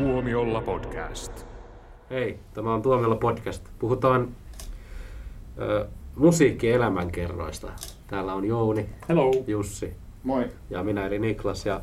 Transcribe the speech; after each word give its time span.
Tuomiolla 0.00 0.60
podcast. 0.60 1.46
Hei, 2.10 2.38
tämä 2.54 2.74
on 2.74 2.82
Tuomiolla 2.82 3.16
podcast. 3.16 3.64
Puhutaan 3.78 4.28
ö, 5.58 5.86
musiikkielämänkerroista. 6.16 7.72
Täällä 8.06 8.34
on 8.34 8.44
Jouni, 8.44 8.88
Hello. 9.08 9.30
Jussi 9.46 9.92
Moi. 10.22 10.48
ja 10.70 10.82
minä 10.84 11.06
eli 11.06 11.18
Niklas. 11.18 11.66
Ja, 11.66 11.80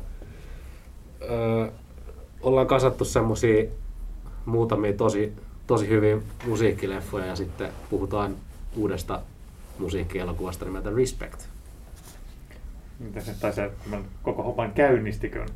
ö, 1.22 1.70
ollaan 2.42 2.66
kasattu 2.66 3.04
semmosia 3.04 3.64
muutamia 4.46 4.92
tosi, 4.92 5.32
tosi 5.66 5.88
hyviä 5.88 6.18
musiikkileffoja 6.46 7.26
ja 7.26 7.36
sitten 7.36 7.70
puhutaan 7.90 8.34
uudesta 8.76 9.20
musiikkielokuvasta 9.78 10.64
nimeltä 10.64 10.90
Respect. 10.90 11.40
Miten 12.98 13.22
se, 13.22 13.34
tai 13.40 13.52
se 13.52 13.70
koko 14.22 14.42
homman 14.42 14.72
käynnistikön. 14.72 15.48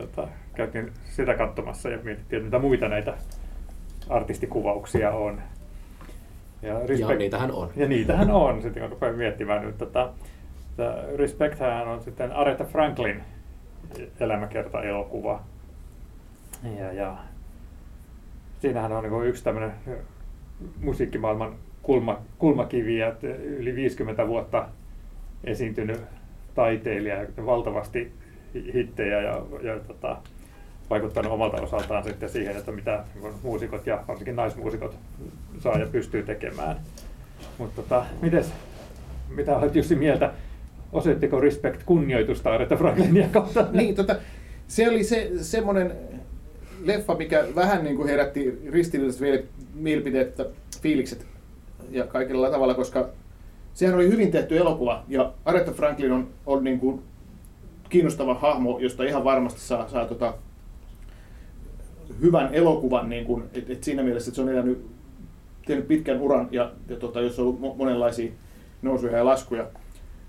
Tota, 0.00 0.28
käytiin 0.54 0.92
sitä 1.04 1.34
katsomassa 1.34 1.88
ja 1.88 1.98
mietittiin, 2.02 2.40
että 2.40 2.44
mitä 2.44 2.58
muita 2.58 2.88
näitä 2.88 3.14
artistikuvauksia 4.08 5.10
on. 5.10 5.42
Ja, 6.62 6.80
Ja 7.10 7.18
niitähän 7.18 7.52
on. 7.52 7.70
Ja 7.76 7.88
niitähän 7.88 8.30
on, 8.30 8.62
sitten 8.62 8.82
kun 8.82 8.90
rupean 8.90 9.14
miettimään 9.14 9.62
nyt. 9.62 9.78
Tota, 9.78 10.12
respect 11.16 11.60
on 11.86 12.02
sitten 12.02 12.32
Aretha 12.32 12.64
Franklin 12.64 13.22
elämäkerta-elokuva. 14.20 15.42
Ja, 16.78 16.92
ja 16.92 17.16
siinähän 18.60 18.92
on 18.92 19.02
niin 19.02 19.26
yksi 19.26 19.44
tämmöinen 19.44 19.72
musiikkimaailman 20.80 21.54
kulma, 21.82 22.20
kulmakiviä, 22.38 23.08
että 23.08 23.26
yli 23.26 23.74
50 23.74 24.26
vuotta 24.26 24.68
esiintynyt 25.44 26.00
taiteilija, 26.54 27.26
valtavasti 27.46 28.12
hittejä 28.74 29.20
ja, 29.20 29.42
ja 29.62 29.78
tota, 29.86 30.16
vaikuttanut 30.90 31.32
omalta 31.32 31.62
osaltaan 31.62 32.04
sitten 32.04 32.28
siihen, 32.28 32.56
että 32.56 32.72
mitä 32.72 33.04
muusikot 33.42 33.86
ja 33.86 34.04
varsinkin 34.08 34.36
naismuusikot 34.36 34.96
saa 35.58 35.78
ja 35.78 35.86
pystyy 35.86 36.22
tekemään. 36.22 36.76
Mutta 37.58 37.82
tota, 37.82 38.06
mites, 38.22 38.52
mitä 39.28 39.56
olet 39.56 39.76
Jussi 39.76 39.94
mieltä? 39.94 40.32
Osoittiko 40.92 41.40
Respect 41.40 41.82
kunnioitusta 41.86 42.52
Aretha 42.52 42.76
Franklinia 42.76 43.28
kautta? 43.28 43.66
Niin, 43.72 43.94
tota, 43.94 44.16
se 44.68 44.88
oli 44.88 45.04
se, 45.04 45.30
semmoinen 45.36 45.92
leffa, 46.84 47.14
mikä 47.14 47.44
vähän 47.54 47.84
niin 47.84 47.96
kuin 47.96 48.08
herätti 48.08 48.60
ristiriitaiset 48.70 49.44
mielipiteet, 49.74 50.40
fiilikset 50.82 51.26
ja 51.90 52.06
kaikilla 52.06 52.50
tavalla, 52.50 52.74
koska 52.74 53.08
sehän 53.74 53.94
oli 53.94 54.08
hyvin 54.08 54.30
tehty 54.30 54.58
elokuva 54.58 55.04
ja 55.08 55.32
Aretha 55.44 55.72
Franklin 55.72 56.12
on, 56.12 56.28
on 56.46 56.64
niin 56.64 56.80
kuin 56.80 57.02
kiinnostava 57.90 58.34
hahmo, 58.34 58.78
josta 58.78 59.04
ihan 59.04 59.24
varmasti 59.24 59.60
saa, 59.60 59.88
saa 59.88 60.04
tota, 60.04 60.34
hyvän 62.20 62.54
elokuvan, 62.54 63.08
niin 63.08 63.24
kuin, 63.24 63.44
et, 63.54 63.70
et 63.70 63.84
siinä 63.84 64.02
mielessä, 64.02 64.28
että 64.28 64.36
se 64.36 64.42
on 64.42 64.48
elänyt, 64.48 64.86
tehnyt 65.66 65.88
pitkän 65.88 66.20
uran 66.20 66.48
ja, 66.50 66.72
ja 66.88 66.96
tota, 66.96 67.20
jos 67.20 67.38
on 67.38 67.46
ollut 67.46 67.76
monenlaisia 67.76 68.32
nousuja 68.82 69.16
ja 69.16 69.24
laskuja. 69.24 69.66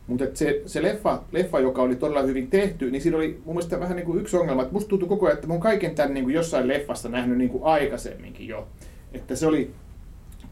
Mutta 0.07 0.25
se, 0.33 0.61
se 0.65 0.83
leffa, 0.83 1.23
leffa, 1.31 1.59
joka 1.59 1.81
oli 1.81 1.95
todella 1.95 2.21
hyvin 2.21 2.47
tehty, 2.47 2.91
niin 2.91 3.01
siinä 3.01 3.17
oli 3.17 3.41
mun 3.45 3.55
mielestä 3.55 3.79
vähän 3.79 3.95
niin 3.95 4.05
kuin 4.05 4.19
yksi 4.19 4.37
ongelma, 4.37 4.61
että 4.61 4.73
musta 4.73 4.89
tuntui 4.89 5.09
koko 5.09 5.25
ajan, 5.25 5.35
että 5.35 5.47
mä 5.47 5.53
oon 5.53 5.61
kaiken 5.61 5.95
tämän 5.95 6.13
niin 6.13 6.23
kuin 6.23 6.35
jossain 6.35 6.67
leffasta 6.67 7.09
nähnyt 7.09 7.37
niin 7.37 7.49
kuin 7.49 7.63
aikaisemminkin 7.63 8.47
jo. 8.47 8.67
Että 9.13 9.35
se 9.35 9.47
oli 9.47 9.71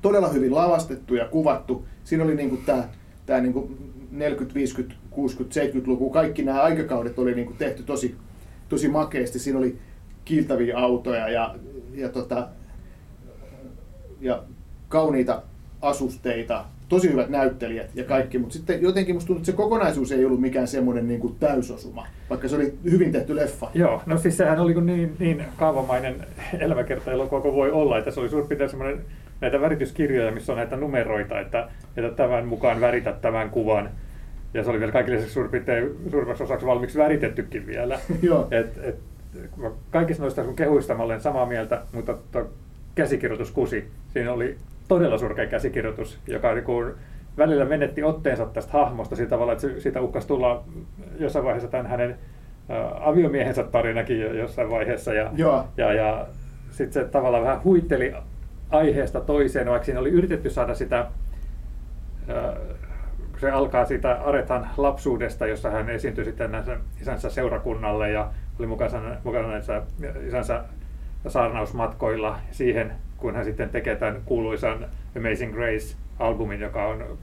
todella 0.02 0.30
hyvin 0.30 0.56
lavastettu 0.56 1.16
ja 1.16 1.26
kuvattu. 1.26 1.86
Siinä 2.04 2.24
oli 2.24 2.36
niin 2.36 2.50
kuin 2.50 2.62
tämä, 2.66 2.84
tämä 3.26 3.42
niin 3.42 3.54
kuin 3.54 3.78
40, 4.12 4.96
50, 5.24 5.60
60, 5.60 5.80
70-luku, 5.80 6.10
kaikki 6.10 6.44
nämä 6.44 6.62
aikakaudet 6.62 7.20
oli 7.20 7.36
niin 7.36 7.48
kuin 7.48 7.58
tehty 7.58 7.84
tosi, 7.84 8.16
tosi 8.70 8.88
makeasti. 8.88 9.40
Siinä 9.40 9.60
oli 9.60 9.78
kiiltäviä 10.26 10.78
autoja 10.78 11.30
ja, 11.30 11.56
ja, 11.94 12.10
tota, 12.10 12.48
ja 14.22 14.44
kauniita 14.90 15.42
asusteita, 15.82 16.66
tosi 16.90 17.12
hyvät 17.12 17.30
näyttelijät 17.30 17.96
ja 17.96 18.04
kaikki, 18.04 18.38
mutta 18.38 18.54
sitten 18.54 18.82
jotenkin 18.82 19.16
musta 19.16 19.28
tuntuu, 19.28 19.42
että 19.42 19.52
se 19.52 19.58
kokonaisuus 19.58 20.12
ei 20.12 20.26
ollut 20.26 20.42
mikään 20.42 20.68
semmoinen 20.68 21.08
niin 21.08 21.20
kuin 21.20 21.36
täysosuma, 21.40 22.08
vaikka 22.30 22.48
se 22.48 22.56
oli 22.56 22.74
hyvin 22.92 23.12
tehty 23.12 23.36
leffa. 23.36 23.70
Joo, 23.74 24.02
no 24.06 24.18
siis 24.18 24.38
sehän 24.38 24.60
oli 24.60 24.82
niin, 24.82 25.16
niin 25.20 25.44
kaavamainen 25.58 26.16
elämäkerta-elokuva 26.60 27.42
kuin 27.42 27.56
voi 27.56 27.72
olla, 27.72 27.98
että 27.98 28.12
se 28.12 28.20
oli 28.20 28.30
suurin 28.30 28.48
piirtein 28.48 28.70
semmoinen 28.70 29.06
näitä 29.42 29.62
värityskirjoja, 29.62 30.32
missä 30.32 30.52
on 30.52 30.58
näitä 30.58 30.76
numeroita, 30.76 31.40
että, 31.40 31.70
että 31.98 32.12
tämän 32.12 32.48
mukaan 32.48 32.82
väritä 32.82 33.14
tämän 33.22 33.50
kuvan. 33.50 33.90
Ja 34.54 34.64
se 34.64 34.70
oli 34.70 34.80
vielä 34.80 34.92
kaikille 34.92 35.22
suurin 35.22 35.52
piirtein 35.52 35.96
suurimmaksi 36.12 36.44
osaksi 36.44 36.66
valmiiksi 36.66 37.00
väritettykin 37.00 37.68
vielä. 37.68 38.00
Joo. 38.22 38.48
Et, 38.52 38.80
et, 38.84 38.96
kaikista 39.92 40.24
noista 40.24 40.44
sun 40.44 40.56
kehuista 40.56 40.96
mä 40.96 41.04
olen 41.04 41.22
samaa 41.22 41.46
mieltä, 41.46 41.82
mutta 41.94 42.16
to, 42.32 42.50
käsikirjoituskusi, 42.96 43.88
siinä 44.14 44.34
oli 44.34 44.58
todella 44.88 45.18
surkea 45.18 45.48
käsikirjoitus, 45.48 46.20
joka 46.28 46.54
niin 46.54 46.64
kuin 46.64 46.94
välillä 47.38 47.66
menetti 47.66 48.04
otteensa 48.04 48.46
tästä 48.46 48.72
hahmosta 48.72 49.16
sillä 49.16 49.30
tavalla, 49.30 49.54
että 49.54 49.68
siitä 49.80 50.02
uhkasi 50.02 50.28
tulla 50.28 50.64
jossain 51.20 51.46
vaiheessa 51.46 51.70
tämän 51.70 51.88
hänen 51.88 52.12
ä, 52.12 52.16
aviomiehensä 53.00 53.64
tarinakin 53.64 54.22
jossain 54.38 54.70
vaiheessa. 54.70 55.14
Ja, 55.14 55.32
Joo. 55.36 55.68
ja, 55.78 55.94
ja 55.94 56.28
sitten 56.72 57.04
se 57.04 57.10
tavallaan 57.10 57.44
vähän 57.44 57.64
huitteli 57.64 58.14
aiheesta 58.70 59.22
toiseen, 59.22 59.70
vaikka 59.70 59.86
siinä 59.86 60.00
oli 60.00 60.10
yritetty 60.10 60.50
saada 60.50 60.76
sitä, 60.76 61.00
ä, 61.00 61.06
kun 62.30 62.79
se 63.40 63.52
alkaa 63.52 63.86
siitä 63.86 64.12
Aretan 64.12 64.70
lapsuudesta, 64.78 65.48
jossa 65.48 65.70
hän 65.70 65.90
esiintyi 65.90 66.26
sitten 66.26 66.52
näissä 66.52 66.78
isänsä 67.02 67.30
seurakunnalle 67.30 68.12
ja 68.12 68.32
oli 68.60 68.68
mukana, 68.68 69.16
mukana 69.24 69.48
näissä 69.48 69.82
isänsä 70.28 70.64
saarnausmatkoilla 71.28 72.40
siihen, 72.52 72.92
kun 73.18 73.36
hän 73.36 73.46
sitten 73.46 73.70
tekee 73.70 73.96
tämän 73.96 74.22
kuuluisan 74.26 74.86
Amazing 75.18 75.54
Grace-albumin, 75.54 76.62
joka 76.62 76.88
on 76.88 77.18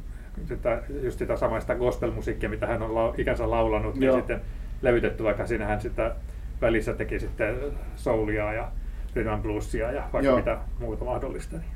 sitä, 0.45 0.83
just 1.03 1.19
sitä 1.19 1.37
samaista 1.37 1.75
gospel-musiikkia, 1.75 2.49
mitä 2.49 2.67
hän 2.67 2.83
on 2.83 2.95
lau, 2.95 3.15
ikänsä 3.19 3.51
laulanut, 3.51 3.95
niin 3.95 4.07
Joo. 4.07 4.17
sitten 4.17 4.41
levytetty, 4.83 5.25
vaikka 5.25 5.47
siinä 5.47 5.67
hän 5.67 5.81
sitä 5.81 6.15
välissä 6.61 6.95
teki 6.95 7.19
sitten 7.19 7.57
soulia 7.97 8.53
ja 8.53 8.69
rhythm 9.15 9.43
bluesia 9.43 9.93
ja 9.93 10.03
vaikka 10.13 10.29
Joo. 10.29 10.37
mitä 10.37 10.59
muuta 10.81 11.05
mahdollista. 11.05 11.57
Niin. 11.57 11.71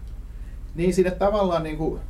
Niin 0.75 0.95
siinä 0.95 1.11
tavallaan 1.11 1.63
niin 1.63 1.77
kuin, 1.77 2.01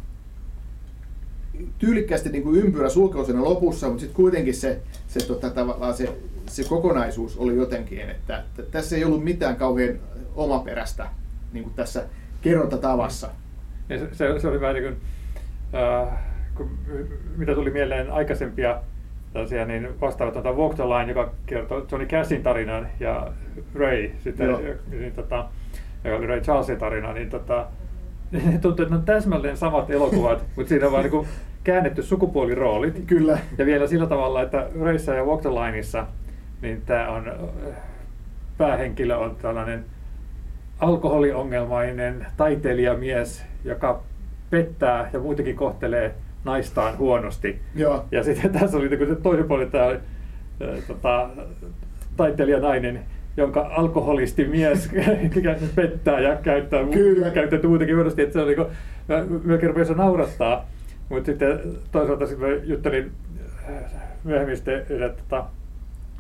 tyylikkäästi 1.78 2.28
niin 2.28 2.42
kuin 2.42 2.56
ympyrä 2.56 2.88
sulkeu 2.88 3.24
siinä 3.24 3.44
lopussa, 3.44 3.86
mutta 3.86 4.00
sitten 4.00 4.16
kuitenkin 4.16 4.54
se, 4.54 4.80
se, 5.08 5.26
tota, 5.26 5.50
tavallaan 5.50 5.94
se, 5.94 6.08
se 6.46 6.64
kokonaisuus 6.68 7.36
oli 7.36 7.56
jotenkin, 7.56 8.00
että, 8.00 8.44
tässä 8.70 8.96
ei 8.96 9.04
ollut 9.04 9.24
mitään 9.24 9.56
kauhean 9.56 9.98
omaperäistä 10.34 11.06
niin 11.52 11.64
kuin 11.64 11.74
tässä 11.74 12.04
kerrontatavassa. 12.42 13.28
Ja 13.88 13.98
se, 13.98 14.08
se, 14.12 14.40
se 14.40 14.48
oli 14.48 14.60
vähän 14.60 14.74
niin 14.74 14.84
kuin, 14.84 14.96
äh, 15.82 16.18
kun, 16.54 16.78
mitä 17.36 17.54
tuli 17.54 17.70
mieleen 17.70 18.10
aikaisempia 18.10 18.80
tällaisia, 19.32 19.64
niin 19.64 20.00
vastaavat 20.00 20.34
tuota 20.34 20.52
Walk 20.52 20.74
the 20.74 20.84
Line, 20.84 21.08
joka 21.08 21.32
kertoo 21.46 21.86
Johnny 21.90 22.06
Cashin 22.06 22.42
tarinan 22.42 22.88
ja 23.00 23.32
Ray, 23.74 24.10
sitten, 24.24 24.48
Joo. 24.48 24.60
niin, 24.90 25.12
tota, 25.12 25.48
joka 26.04 26.16
oli 26.16 26.26
Ray 26.26 26.40
Charlesin 26.40 26.78
tarina, 26.78 27.12
niin 27.12 27.30
tota, 27.30 27.66
tuntuu, 28.62 28.82
että 28.82 28.94
ne 28.94 28.96
on 28.96 29.04
täsmälleen 29.04 29.56
samat 29.56 29.90
elokuvat, 29.90 30.44
mutta 30.56 30.68
siinä 30.68 30.86
on 30.86 30.92
vaan 30.92 31.04
niin 31.04 31.26
käännetty 31.64 32.02
sukupuoliroolit. 32.02 33.02
Kyllä. 33.06 33.38
Ja 33.58 33.66
vielä 33.66 33.86
sillä 33.86 34.06
tavalla, 34.06 34.42
että 34.42 34.66
Rayssa 34.80 35.14
ja 35.14 35.24
Walk 35.24 35.40
the 35.40 35.50
Lineissa, 35.50 36.06
niin 36.62 36.82
tämä 36.86 37.08
on, 37.08 37.28
äh, 37.28 37.74
päähenkilö 38.58 39.16
on 39.16 39.36
tällainen 39.42 39.84
alkoholiongelmainen 40.80 42.26
taiteilijamies, 42.36 43.44
joka 43.64 44.02
pettää 44.50 45.10
ja 45.12 45.18
muutenkin 45.18 45.56
kohtelee 45.56 46.14
naistaan 46.44 46.98
huonosti. 46.98 47.60
Joo. 47.74 48.04
Ja 48.12 48.24
sitten 48.24 48.52
tässä 48.60 48.76
oli 48.76 48.88
niin 48.88 49.08
se 49.08 49.14
toinen 49.14 49.44
puoli 49.44 49.66
tämä 49.66 49.84
ää, 49.84 49.98
tota, 50.88 51.30
taiteilijanainen, 52.16 53.00
jonka 53.36 53.70
alkoholisti 53.76 54.44
mies 54.44 54.90
pettää 55.76 56.20
ja 56.20 56.36
käyttää, 56.36 56.84
Kyllä. 56.84 57.30
käytetty 57.30 57.66
muutenkin 57.66 57.96
huonosti, 57.96 58.22
että 58.22 58.32
se 58.32 58.40
oli, 58.40 58.56
kun 58.56 58.66
mä 59.08 59.24
melkein 59.44 59.70
rupesin 59.70 59.96
naurattaa, 59.96 60.66
mutta 61.10 61.26
sitten 61.26 61.60
toisaalta 61.92 62.26
sitten 62.26 62.60
juttelin 62.68 63.12
äh, 63.68 63.74
myöhemmin 64.24 64.56
sitten 64.56 64.86
yhden 64.90 65.10
tota, 65.10 65.44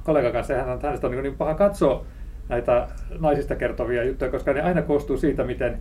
kollegan 0.04 0.32
kanssa, 0.32 0.54
hän, 0.54 0.78
hänestä 0.82 1.06
on 1.06 1.12
niin, 1.12 1.22
niin 1.22 1.36
paha 1.36 1.54
katsoa 1.54 2.04
näitä 2.48 2.88
naisista 3.18 3.56
kertovia 3.56 4.04
juttuja, 4.04 4.30
koska 4.30 4.52
ne 4.52 4.62
aina 4.62 4.82
koostuu 4.82 5.16
siitä, 5.16 5.44
miten 5.44 5.78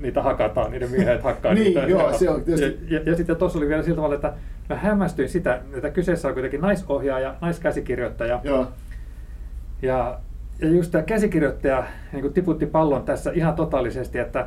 niitä 0.00 0.22
hakataan, 0.22 0.70
niiden 0.70 0.90
miehet 0.90 1.22
hakkaa 1.22 1.54
Niin, 1.54 1.64
niitä. 1.64 1.80
joo, 1.80 2.10
ja, 2.10 2.18
se 2.18 2.30
on 2.30 2.42
tietysti- 2.44 2.94
ja, 2.94 3.00
ja, 3.00 3.10
ja 3.10 3.16
sitten 3.16 3.36
tuossa 3.36 3.58
oli 3.58 3.68
vielä 3.68 3.82
sillä 3.82 3.96
tavalla, 3.96 4.14
että 4.14 4.32
mä 4.68 4.76
hämmästyin 4.76 5.28
sitä, 5.28 5.60
että 5.74 5.90
kyseessä 5.90 6.28
on 6.28 6.34
kuitenkin 6.34 6.60
naisohjaaja, 6.60 7.34
naiskäsikirjoittaja. 7.40 8.40
Joo. 8.44 8.68
Ja, 9.82 10.18
ja 10.58 10.68
just 10.68 10.90
tämä 10.90 11.02
käsikirjoittaja 11.02 11.84
niin 12.12 12.22
kuin 12.22 12.34
tiputti 12.34 12.66
pallon 12.66 13.02
tässä 13.02 13.30
ihan 13.34 13.54
totaalisesti, 13.54 14.18
että, 14.18 14.46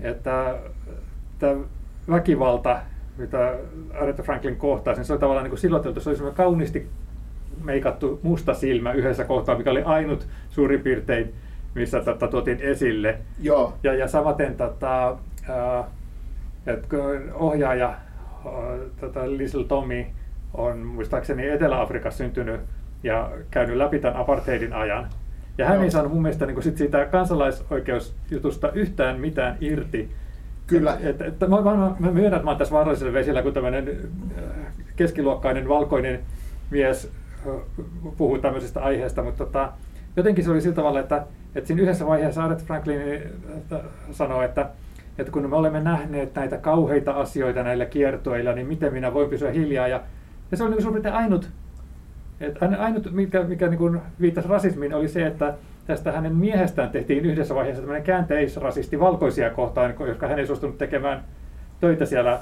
että 0.00 0.54
tämä 1.38 1.54
väkivalta, 2.10 2.80
mitä 3.18 3.54
Aretha 4.00 4.22
Franklin 4.22 4.56
kohtaa, 4.56 4.94
niin 4.94 5.04
se 5.04 5.12
oli 5.12 5.20
tavallaan 5.20 5.50
niin 5.50 5.58
siloteltu, 5.58 6.00
se 6.00 6.10
oli 6.10 6.16
semmoinen 6.16 6.36
kauniisti 6.36 6.88
meikattu 7.64 8.20
musta 8.22 8.54
silmä 8.54 8.92
yhdessä 8.92 9.24
kohtaa, 9.24 9.58
mikä 9.58 9.70
oli 9.70 9.82
ainut 9.82 10.26
suurin 10.50 10.80
piirtein 10.80 11.34
missä 11.74 12.00
tota, 12.00 12.28
tuotiin 12.28 12.60
esille. 12.60 13.18
Joo. 13.42 13.74
Ja, 13.82 13.94
ja 13.94 14.08
samaten 14.08 14.54
tota, 14.56 15.16
kun 16.90 17.32
ohjaaja 17.34 17.88
ää, 17.88 17.98
tota 19.00 19.30
Little 19.30 19.64
Tommy 19.64 20.04
on 20.54 20.78
muistaakseni 20.78 21.48
Etelä-Afrikassa 21.48 22.18
syntynyt 22.18 22.60
ja 23.02 23.30
käynyt 23.50 23.76
läpi 23.76 23.98
tämän 23.98 24.16
apartheidin 24.16 24.72
ajan. 24.72 25.08
Ja 25.58 25.66
hän 25.66 25.74
Joo. 25.74 25.84
ei 25.84 25.90
saanut 25.90 26.12
mun 26.12 26.22
mielestä 26.22 26.46
niin 26.46 26.62
sit 26.62 26.76
siitä 26.76 27.04
kansalaisoikeusjutusta 27.04 28.72
yhtään 28.72 29.20
mitään 29.20 29.56
irti. 29.60 30.10
Kyllä. 30.66 30.98
Et, 31.00 31.20
et, 31.20 31.42
et, 31.42 31.48
mä, 31.48 31.60
mä, 31.60 31.96
mä 31.98 32.10
myönnän, 32.10 32.34
että 32.34 32.44
mä 32.44 32.50
oon 32.50 32.58
tässä 32.58 32.74
vaarallisella 32.74 33.12
vesillä, 33.12 33.42
kun 33.42 33.52
tämmöinen 33.52 33.88
äh, 34.38 34.44
keskiluokkainen 34.96 35.68
valkoinen 35.68 36.20
mies 36.70 37.12
äh, 37.46 37.54
puhuu 38.16 38.38
tämmöisestä 38.38 38.80
aiheesta, 38.80 39.22
mutta 39.22 39.44
tota, 39.44 39.72
jotenkin 40.16 40.44
se 40.44 40.50
oli 40.50 40.60
sillä 40.60 40.74
tavalla, 40.74 41.00
että, 41.00 41.26
että 41.54 41.68
siinä 41.68 41.82
yhdessä 41.82 42.06
vaiheessa 42.06 42.44
Aret 42.44 42.64
Franklin 42.64 43.00
äh, 43.72 43.80
sanoi, 44.10 44.44
että, 44.44 44.70
että 45.18 45.32
kun 45.32 45.50
me 45.50 45.56
olemme 45.56 45.80
nähneet 45.80 46.34
näitä 46.34 46.56
kauheita 46.56 47.12
asioita 47.12 47.62
näillä 47.62 47.86
kiertoilla, 47.86 48.52
niin 48.52 48.66
miten 48.66 48.92
minä 48.92 49.14
voin 49.14 49.30
pysyä 49.30 49.50
hiljaa. 49.50 49.88
Ja, 49.88 50.00
ja 50.50 50.56
se 50.56 50.64
oli 50.64 50.70
niin 50.70 50.82
suurin 50.82 51.12
ainut, 51.12 51.50
että 52.40 52.68
ainut, 52.78 53.12
mikä, 53.12 53.42
mikä 53.42 53.68
niin 53.68 54.00
viittasi 54.20 54.48
rasismiin, 54.48 54.94
oli 54.94 55.08
se, 55.08 55.26
että 55.26 55.54
tästä 55.86 56.12
hänen 56.12 56.36
miehestään 56.36 56.90
tehtiin 56.90 57.24
yhdessä 57.24 57.54
vaiheessa 57.54 57.82
tämmöinen 57.82 58.04
käänteisrasisti 58.04 59.00
valkoisia 59.00 59.50
kohtaan, 59.50 59.94
koska 59.94 60.28
hän 60.28 60.38
ei 60.38 60.46
suostunut 60.46 60.78
tekemään 60.78 61.24
töitä 61.80 62.06
siellä 62.06 62.32
äh, 62.32 62.40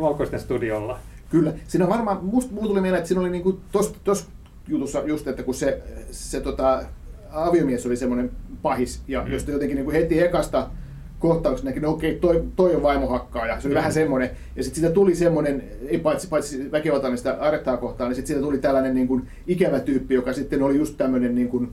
valkoisten 0.00 0.40
studiolla. 0.40 0.98
Kyllä. 1.30 1.52
Siinä 1.66 1.84
on 1.84 1.90
varmaan, 1.90 2.18
musta 2.24 2.54
mulla 2.54 2.66
tuli 2.66 2.80
mieleen, 2.80 2.98
että 2.98 3.08
siinä 3.08 3.20
oli 3.20 3.30
niinku 3.30 3.60
tos, 3.72 3.94
tos 4.04 4.28
jutussa 4.68 5.02
just, 5.06 5.28
että 5.28 5.42
kun 5.42 5.54
se, 5.54 5.82
se 6.10 6.40
tota, 6.40 6.82
aviomies 7.32 7.86
oli 7.86 7.96
semmoinen 7.96 8.30
pahis, 8.62 9.02
ja 9.08 9.22
Mm. 9.24 9.32
josta 9.32 9.50
jotenkin 9.50 9.76
niinku 9.76 9.92
heti 9.92 10.20
ekasta 10.20 10.68
kohtauksesta 11.18 11.68
näki, 11.68 11.80
no 11.80 11.90
okei, 11.90 12.14
toi, 12.14 12.44
toi 12.56 12.74
on 12.74 12.82
vaimohakkaaja. 12.82 13.60
Se 13.60 13.68
oli 13.68 13.74
mm. 13.74 13.78
vähän 13.78 13.92
semmoinen. 13.92 14.30
Ja 14.56 14.64
sitten 14.64 14.80
siitä 14.80 14.94
tuli 14.94 15.14
semmoinen, 15.14 15.64
ei 15.88 15.98
paitsi, 15.98 16.28
paitsi 16.28 16.72
väkivaltainen 16.72 17.18
sitä 17.18 17.36
arettaa 17.40 17.76
kohtaan, 17.76 18.10
niin 18.10 18.16
sitten 18.16 18.28
siitä 18.28 18.42
tuli 18.42 18.58
tällainen 18.58 18.94
niin 18.94 19.08
kuin 19.08 19.28
ikävä 19.46 19.80
tyyppi, 19.80 20.14
joka 20.14 20.32
sitten 20.32 20.62
oli 20.62 20.76
just 20.76 20.96
tämmöinen, 20.96 21.34
niin 21.34 21.48
kuin, 21.48 21.72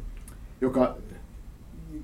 joka, 0.62 0.98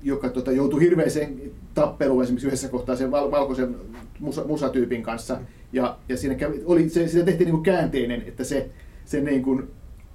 joka 0.02 0.28
tota, 0.28 0.52
joutui 0.52 0.80
hirveäseen 0.80 1.40
tappeluun 1.74 2.22
esimerkiksi 2.22 2.46
yhdessä 2.46 2.68
kohtaa 2.68 2.96
sen 2.96 3.10
val, 3.10 3.30
valkoisen 3.30 3.76
musa, 4.20 4.44
musatyypin 4.44 5.02
kanssa. 5.02 5.38
Ja, 5.72 5.98
ja 6.08 6.16
siinä 6.16 6.34
kävi, 6.34 6.62
oli, 6.64 6.88
se, 6.88 7.08
sitä 7.08 7.24
tehtiin 7.24 7.46
niin 7.46 7.54
kuin 7.54 7.62
käänteinen, 7.62 8.22
että 8.26 8.44
se, 8.44 8.70
se, 9.04 9.20
niin 9.20 9.42
kuin, 9.42 9.68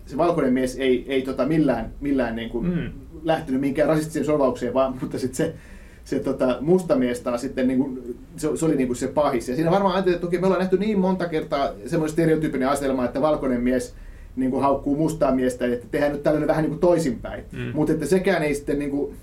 se 0.06 0.18
valkoinen 0.18 0.54
mies 0.54 0.76
ei, 0.80 1.06
ei 1.08 1.22
tota 1.22 1.46
millään, 1.46 1.92
millään 2.02 2.36
niin 2.36 2.50
kuin 2.50 2.66
Mm. 2.66 2.92
lähtenyt 3.24 3.62
mihinkään 3.62 3.90
rasistiseen 3.90 4.26
solvaukseen, 4.26 4.74
vaan 4.74 4.98
mutta 5.02 5.20
sitten 5.20 5.36
se, 5.36 5.54
se 6.04 6.20
tota, 6.20 6.58
musta 6.62 6.96
mies 6.96 7.20
taas 7.20 7.42
sitten 7.42 7.68
niin 7.68 7.80
kuin, 7.80 8.18
se, 8.38 8.50
se, 8.58 8.66
oli 8.66 8.76
niin 8.76 8.88
kuin 8.88 8.98
se 8.98 9.08
pahis. 9.08 9.50
Ja 9.50 9.56
siinä 9.56 9.72
varmaan 9.72 9.94
ajattelin, 9.94 10.16
että 10.16 10.28
okei, 10.28 10.40
me 10.40 10.46
ollaan 10.46 10.62
nähty 10.62 10.78
niin 10.78 11.00
monta 11.00 11.30
kertaa 11.30 11.70
semmoinen 11.86 12.14
stereotyyppinen 12.14 12.70
asetelma, 12.70 13.06
että 13.06 13.22
valkoinen 13.22 13.62
mies 13.62 13.96
niin 14.36 14.52
kuin 14.52 14.62
haukkuu 14.62 14.96
mustaa 14.96 15.36
miestä, 15.36 15.66
että 15.66 15.88
tehdään 15.92 16.12
nyt 16.12 16.24
tällainen 16.24 16.48
vähän 16.48 16.64
niin 16.64 16.72
kuin 16.72 16.80
toisinpäin. 16.80 17.44
Mm. 17.52 17.72
Mutta 17.74 17.94
että 17.94 18.06
sekään 18.06 18.44
ei 18.44 18.56
sitten 18.56 18.80
niin 18.80 18.92
kuin, 18.92 19.16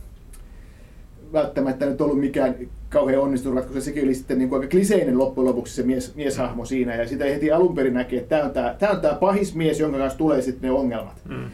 välttämättä 1.32 1.86
nyt 1.86 2.00
ollut 2.00 2.20
mikään 2.20 2.54
kauhean 2.88 3.22
onnistunut 3.22 3.56
ratkaisu. 3.56 3.80
Sekin 3.80 4.04
oli 4.04 4.14
sitten 4.14 4.38
niin 4.38 4.48
kuin 4.48 4.60
aika 4.60 4.70
kliseinen 4.70 5.18
loppujen 5.18 5.48
lopuksi 5.48 5.74
se 5.74 5.82
mies, 5.82 6.14
mieshahmo 6.14 6.64
siinä. 6.64 6.94
Ja 6.94 7.08
sitä 7.08 7.24
heti 7.24 7.52
alun 7.52 7.74
perin 7.74 7.94
näki, 7.94 8.16
että 8.16 8.28
tämä 8.28 8.44
on 8.44 8.50
tämä, 8.50 8.74
tämä 8.78 8.92
on 8.92 9.00
tämä 9.00 9.14
pahis 9.14 9.54
mies, 9.54 9.80
jonka 9.80 9.98
kanssa 9.98 10.18
tulee 10.18 10.42
sitten 10.42 10.70
ne 10.70 10.70
ongelmat. 10.70 11.20
Mm. 11.28 11.44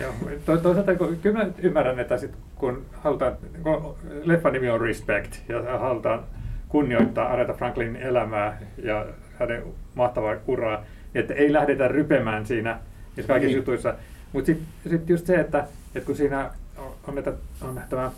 Joo, 0.00 0.12
to, 0.46 0.56
toisaalta 0.56 0.94
kun, 0.94 1.16
kyllä 1.22 1.38
mä 1.38 1.50
ymmärrän, 1.62 1.98
että 1.98 2.18
sit, 2.18 2.30
kun 2.54 2.82
halutaan, 2.92 3.36
kun 3.62 3.94
leffan 4.24 4.52
nimi 4.52 4.70
on 4.70 4.80
Respect 4.80 5.32
ja 5.48 5.78
halutaan 5.78 6.24
kunnioittaa 6.68 7.28
Aretha 7.28 7.54
Franklinin 7.54 7.96
elämää 7.96 8.60
ja 8.82 9.06
hänen 9.38 9.62
mahtavaa 9.94 10.36
uraa, 10.46 10.84
että 11.14 11.34
ei 11.34 11.52
lähdetä 11.52 11.88
rypemään 11.88 12.46
siinä 12.46 12.78
niissä 13.16 13.32
kaikissa 13.32 13.48
Niin. 13.48 13.56
jutuissa. 13.56 13.94
Mutta 14.32 14.46
sitten 14.46 14.66
sit 14.90 15.08
just 15.10 15.26
se, 15.26 15.34
että, 15.34 15.66
että 15.94 16.06
kun 16.06 16.16
siinä 16.16 16.50
on, 16.78 16.94
on, 17.08 17.14
näitä, 17.14 17.32
on 17.62 17.80
tämä 17.90 18.10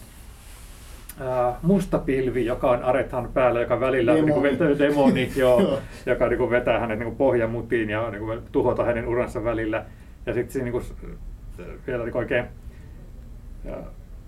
ää, 1.21 1.55
musta 1.63 1.99
pilvi, 1.99 2.47
joka 2.47 2.71
on 2.71 2.83
Arethan 2.83 3.29
päällä, 3.35 3.61
joka 3.61 3.81
välillä 3.81 4.13
Demoni. 4.13 4.27
Niin 4.27 4.41
kuin 4.41 4.43
vetää, 4.43 4.79
demoni, 4.79 5.33
joo, 5.37 5.61
Joo. 5.61 5.79
joka 6.07 6.29
niin 6.29 6.39
kuin 6.39 6.51
vetää 6.51 6.81
hänet 6.81 6.99
niin 6.99 7.07
kuin 7.07 7.17
pohjamutiin 7.17 7.91
ja 7.91 8.11
niin 8.11 8.23
kuin 8.25 8.41
tuhota 8.53 8.85
hänen 8.85 9.09
uransa 9.09 9.45
välillä. 9.45 9.85
Ja 10.27 10.35
sitten 10.35 10.53
siinä 10.53 10.65
niin 10.65 10.73
kuin, 10.73 10.85
vielä 11.87 12.05
niin 12.05 12.17
oikein 12.17 12.45
ja 13.65 13.77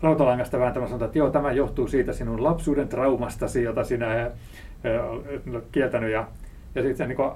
rautalangasta 0.03 0.59
vääntämä 0.59 0.87
sanotaan, 0.87 1.09
että 1.09 1.19
joo, 1.19 1.31
tämä 1.31 1.53
johtuu 1.53 1.89
siitä 1.89 2.13
sinun 2.13 2.45
lapsuuden 2.45 2.89
traumastasi, 2.89 3.63
jota 3.63 3.85
sinä 3.85 4.31
olet 5.51 5.65
kieltänyt. 5.73 6.13
Ja, 6.13 6.29
ja 6.75 6.83
sitten 6.83 6.97
se 6.97 7.07
niin 7.07 7.17
kuin, 7.17 7.31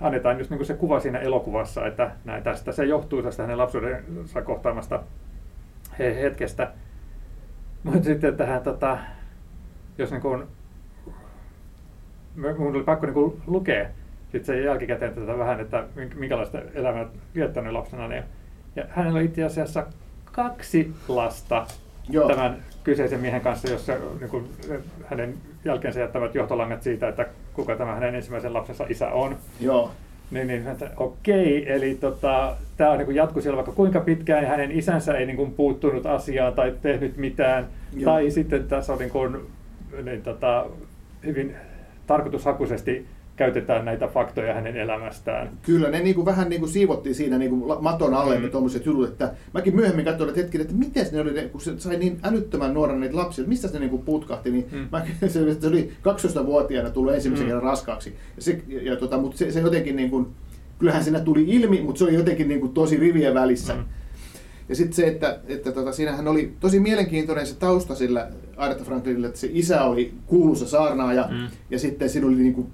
annetaan 0.00 0.38
just 0.38 0.50
niin 0.50 0.58
kuin 0.58 0.66
se 0.66 0.74
kuva 0.74 1.00
siinä 1.00 1.18
elokuvassa, 1.18 1.86
että 1.86 2.10
näin, 2.24 2.42
tästä 2.42 2.72
se 2.72 2.84
johtuu 2.84 3.22
tästä 3.22 3.42
hänen 3.42 3.58
lapsuudensa 3.58 4.42
kohtaamasta 4.42 5.02
he- 5.98 6.22
hetkestä. 6.22 6.70
Mutta 7.82 8.04
sitten 8.04 8.36
tähän, 8.36 8.62
tota, 8.62 8.98
jos 9.98 10.10
niin 10.10 10.22
kuin, 10.22 10.42
mun 12.58 12.76
oli 12.76 12.82
pakko 12.82 13.06
niin 13.06 13.14
kuin 13.14 13.42
lukea 13.46 13.86
sitten 14.32 14.44
sen 14.44 14.64
jälkikäteen 14.64 15.14
tätä 15.14 15.38
vähän, 15.38 15.60
että 15.60 15.84
mink- 15.96 16.14
minkälaista 16.14 16.58
elämää 16.74 17.06
viettänyt 17.34 17.72
lapsena. 17.72 18.08
Niin, 18.08 18.24
ja 18.76 18.84
hänellä 18.88 19.16
oli 19.16 19.24
itse 19.24 19.44
asiassa 19.44 19.86
kaksi 20.24 20.94
lasta 21.08 21.66
Joo. 22.08 22.28
tämän 22.28 22.56
kyseisen 22.84 23.20
miehen 23.20 23.40
kanssa, 23.40 23.70
jossa 23.70 23.92
niin 24.20 24.30
kuin, 24.30 24.48
hänen 25.06 25.34
jälkeensä 25.64 26.00
jättävät 26.00 26.34
johtolangat 26.34 26.82
siitä, 26.82 27.08
että 27.08 27.26
kuka 27.58 27.76
tämä 27.76 27.94
hänen 27.94 28.14
ensimmäisen 28.14 28.54
lapsensa 28.54 28.86
isä 28.88 29.08
on. 29.08 29.36
Joo. 29.60 29.90
Niin, 30.30 30.46
niin 30.46 30.68
että 30.68 30.90
okei, 30.96 31.72
eli 31.72 31.94
tota, 31.94 32.56
tämä 32.76 32.90
on 32.90 32.98
niin 32.98 33.14
jatku 33.14 33.40
siellä 33.40 33.56
vaikka 33.56 33.72
kuinka 33.72 34.00
pitkään, 34.00 34.42
ja 34.42 34.48
hänen 34.48 34.72
isänsä 34.72 35.14
ei 35.14 35.26
niin 35.26 35.36
kuin, 35.36 35.52
puuttunut 35.52 36.06
asiaan 36.06 36.54
tai 36.54 36.74
tehnyt 36.82 37.16
mitään. 37.16 37.66
Joo. 37.92 38.12
Tai 38.12 38.30
sitten 38.30 38.68
tässä 38.68 38.92
on 38.92 38.98
niin 38.98 39.10
kuin, 39.10 39.36
niin, 40.02 40.22
tota, 40.22 40.66
hyvin 41.24 41.56
tarkoitushakuisesti 42.06 43.06
käytetään 43.38 43.84
näitä 43.84 44.08
faktoja 44.08 44.54
hänen 44.54 44.76
elämästään. 44.76 45.50
Kyllä, 45.62 45.90
ne 45.90 46.00
niinku 46.00 46.24
vähän 46.24 46.48
niinku 46.48 46.66
siivottiin 46.66 47.14
siinä 47.14 47.38
niinku 47.38 47.68
la- 47.68 47.80
maton 47.80 48.14
alle 48.14 48.38
Mm. 48.38 48.44
mm. 48.44 48.50
tuommoiset 48.50 48.86
jutut, 48.86 49.08
että 49.08 49.32
mäkin 49.54 49.76
myöhemmin 49.76 50.04
katsoin 50.04 50.28
että 50.28 50.40
hetken, 50.40 50.60
että 50.60 50.74
miten 50.74 51.06
ne 51.12 51.20
oli, 51.20 51.48
kun 51.52 51.60
se 51.60 51.72
sai 51.78 51.96
niin 51.96 52.18
älyttömän 52.22 52.74
nuoren 52.74 53.00
niitä 53.00 53.16
lapsia, 53.16 53.42
että 53.42 53.48
mistä 53.48 53.68
se 53.68 53.78
niinku 53.78 53.98
putkahti, 53.98 54.50
niin 54.50 54.66
Mm. 54.72 54.88
mä, 54.92 55.06
se, 55.26 55.28
se 55.60 55.66
oli 55.66 55.92
12-vuotiaana 56.02 56.90
tullut 56.90 57.14
ensimmäisen 57.14 57.46
Mm. 57.46 57.48
kerran 57.48 57.62
raskaaksi. 57.62 58.14
Ja 58.36 58.42
se, 58.42 58.62
ja, 58.82 58.96
tota, 58.96 59.18
mutta 59.18 59.38
se, 59.38 59.50
se 59.52 59.60
jotenkin 59.60 59.96
niinku, 59.96 60.26
kyllähän 60.78 61.04
siinä 61.04 61.20
tuli 61.20 61.44
ilmi, 61.48 61.80
mutta 61.82 61.98
se 61.98 62.04
oli 62.04 62.14
jotenkin 62.14 62.48
niinku 62.48 62.68
tosi 62.68 62.96
rivien 62.96 63.34
välissä. 63.34 63.74
Mm. 63.74 63.84
Ja 64.68 64.74
sitten 64.76 64.92
se, 64.94 65.06
että, 65.06 65.38
että 65.48 65.72
tota, 65.72 65.92
siinähän 65.92 66.28
oli 66.28 66.52
tosi 66.60 66.80
mielenkiintoinen 66.80 67.46
se 67.46 67.54
tausta 67.58 67.94
sillä 67.94 68.28
Aretha 68.56 68.84
Franklinilla, 68.84 69.26
että 69.26 69.38
se 69.40 69.48
isä 69.52 69.82
oli 69.84 70.14
kuuluisa 70.26 70.66
saarnaaja, 70.66 71.28
Mm. 71.30 71.36
mm. 71.36 71.46
ja 71.70 71.78
sitten 71.78 72.08
siinä 72.10 72.26
oli 72.26 72.36
niinku 72.36 72.66